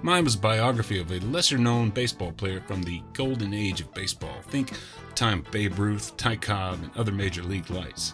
Mine 0.03 0.23
was 0.23 0.35
a 0.35 0.39
biography 0.39 0.99
of 0.99 1.11
a 1.11 1.19
lesser 1.21 1.57
known 1.57 1.89
baseball 1.89 2.31
player 2.31 2.61
from 2.67 2.83
the 2.83 3.01
golden 3.13 3.53
age 3.53 3.81
of 3.81 3.93
baseball. 3.95 4.41
Think 4.49 4.73
time 5.15 5.43
Babe 5.51 5.77
Ruth, 5.79 6.15
Ty 6.17 6.35
Cobb, 6.35 6.83
and 6.83 6.91
other 6.95 7.11
major 7.11 7.41
league 7.41 7.69
lights. 7.71 8.13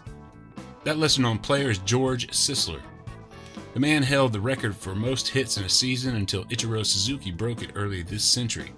That 0.85 0.97
lesser 0.97 1.21
known 1.21 1.39
player 1.39 1.69
is 1.69 1.79
George 1.79 2.27
Sisler. 2.29 2.81
The 3.73 3.81
man 3.81 4.03
held 4.03 4.31
the 4.31 4.39
record 4.39 4.77
for 4.77 4.95
most 4.95 5.27
hits 5.27 5.57
in 5.57 5.65
a 5.65 5.69
season 5.69 6.15
until 6.15 6.45
Ichiro 6.45 6.85
Suzuki 6.85 7.31
broke 7.31 7.61
it 7.61 7.71
early 7.75 8.01
this 8.01 8.23
century. 8.23 8.71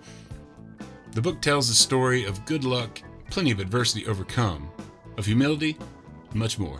The 1.11 1.21
book 1.21 1.41
tells 1.41 1.67
the 1.67 1.75
story 1.75 2.25
of 2.25 2.45
good 2.45 2.63
luck, 2.63 3.01
plenty 3.29 3.51
of 3.51 3.59
adversity 3.59 4.07
overcome, 4.07 4.69
of 5.15 5.27
humility, 5.27 5.77
much 6.33 6.59
more. 6.59 6.79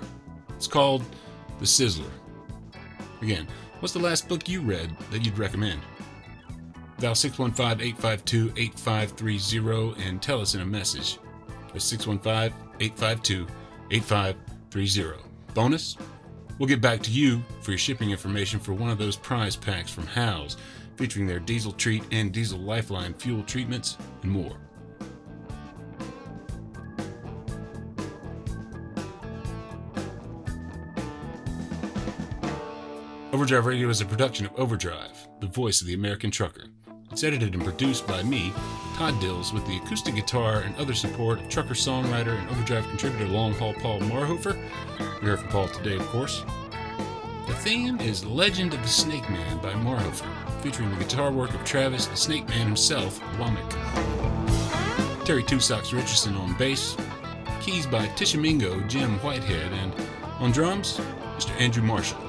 It's 0.55 0.67
called 0.67 1.03
The 1.59 1.65
Sizzler. 1.65 2.11
Again, 3.21 3.47
what's 3.79 3.93
the 3.93 3.99
last 3.99 4.27
book 4.27 4.47
you 4.47 4.61
read 4.61 4.95
that 5.11 5.25
you'd 5.25 5.37
recommend? 5.37 5.81
Dial 6.99 7.15
615 7.15 7.85
852 7.87 8.53
8530 8.57 10.03
and 10.03 10.21
tell 10.21 10.41
us 10.41 10.55
in 10.55 10.61
a 10.61 10.65
message. 10.65 11.17
That's 11.71 11.85
615 11.85 12.53
852 12.79 13.47
8530. 13.91 15.23
Bonus? 15.53 15.97
We'll 16.57 16.67
get 16.67 16.81
back 16.81 17.01
to 17.03 17.11
you 17.11 17.41
for 17.61 17.71
your 17.71 17.77
shipping 17.77 18.11
information 18.11 18.59
for 18.59 18.73
one 18.73 18.89
of 18.89 18.97
those 18.97 19.15
prize 19.15 19.55
packs 19.55 19.89
from 19.89 20.05
Howes, 20.07 20.57
featuring 20.97 21.25
their 21.25 21.39
diesel 21.39 21.71
treat 21.71 22.03
and 22.11 22.33
diesel 22.33 22.59
lifeline 22.59 23.13
fuel 23.13 23.43
treatments 23.43 23.97
and 24.23 24.31
more. 24.31 24.57
Overdrive 33.39 33.67
Radio 33.67 33.87
is 33.87 34.01
a 34.01 34.05
production 34.05 34.45
of 34.45 34.59
Overdrive, 34.59 35.29
the 35.39 35.47
voice 35.47 35.79
of 35.79 35.87
the 35.87 35.93
American 35.93 36.29
trucker. 36.29 36.65
It's 37.09 37.23
edited 37.23 37.53
and 37.53 37.63
produced 37.63 38.05
by 38.05 38.21
me, 38.21 38.51
Todd 38.97 39.17
Dills, 39.21 39.53
with 39.53 39.65
the 39.65 39.77
acoustic 39.77 40.15
guitar 40.15 40.59
and 40.59 40.75
other 40.75 40.93
support 40.93 41.39
of 41.39 41.47
trucker 41.47 41.73
songwriter 41.73 42.37
and 42.37 42.49
Overdrive 42.49 42.85
contributor 42.89 43.29
Long 43.29 43.53
Haul 43.53 43.73
Paul 43.75 44.01
Marhofer. 44.01 44.61
We 45.21 45.27
heard 45.29 45.39
from 45.39 45.47
Paul 45.47 45.69
today, 45.69 45.95
of 45.95 46.05
course. 46.07 46.43
The 47.47 47.53
theme 47.53 47.97
is 48.01 48.25
Legend 48.25 48.73
of 48.73 48.81
the 48.81 48.89
Snake 48.89 49.29
Man 49.29 49.57
by 49.59 49.71
Marhofer, 49.71 50.27
featuring 50.61 50.89
the 50.89 51.01
guitar 51.01 51.31
work 51.31 51.53
of 51.53 51.63
Travis 51.63 52.07
the 52.07 52.17
Snake 52.17 52.45
Man 52.49 52.65
himself, 52.65 53.21
Womack. 53.37 55.25
Terry 55.25 55.43
Two 55.43 55.61
Socks 55.61 55.93
Richardson 55.93 56.35
on 56.35 56.57
bass, 56.57 56.97
keys 57.61 57.87
by 57.87 58.05
Tishomingo 58.17 58.81
Jim 58.89 59.17
Whitehead, 59.19 59.71
and 59.71 59.93
on 60.39 60.51
drums, 60.51 60.99
Mr. 61.37 61.51
Andrew 61.57 61.83
Marshall 61.83 62.28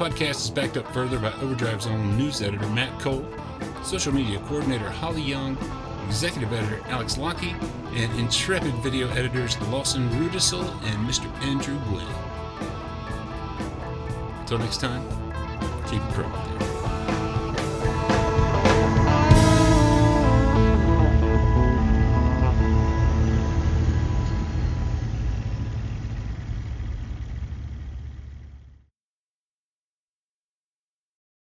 podcast 0.00 0.36
is 0.36 0.48
backed 0.48 0.78
up 0.78 0.94
further 0.94 1.18
by 1.18 1.30
Overdrive's 1.42 1.86
own 1.86 2.16
news 2.16 2.40
editor, 2.40 2.66
Matt 2.70 2.98
Cole, 2.98 3.22
social 3.82 4.14
media 4.14 4.40
coordinator, 4.46 4.88
Holly 4.88 5.20
Young, 5.20 5.58
executive 6.06 6.50
editor, 6.54 6.80
Alex 6.86 7.18
Lockie, 7.18 7.54
and 7.92 8.18
intrepid 8.18 8.72
video 8.76 9.10
editors, 9.10 9.60
Lawson 9.68 10.08
Rudisell 10.12 10.66
and 10.84 11.06
Mr. 11.06 11.30
Andrew 11.42 11.78
Glenn. 11.90 12.06
Until 14.40 14.56
next 14.56 14.80
time, 14.80 15.06
keep 15.86 16.02
it 16.02 16.14
pro. 16.14 16.49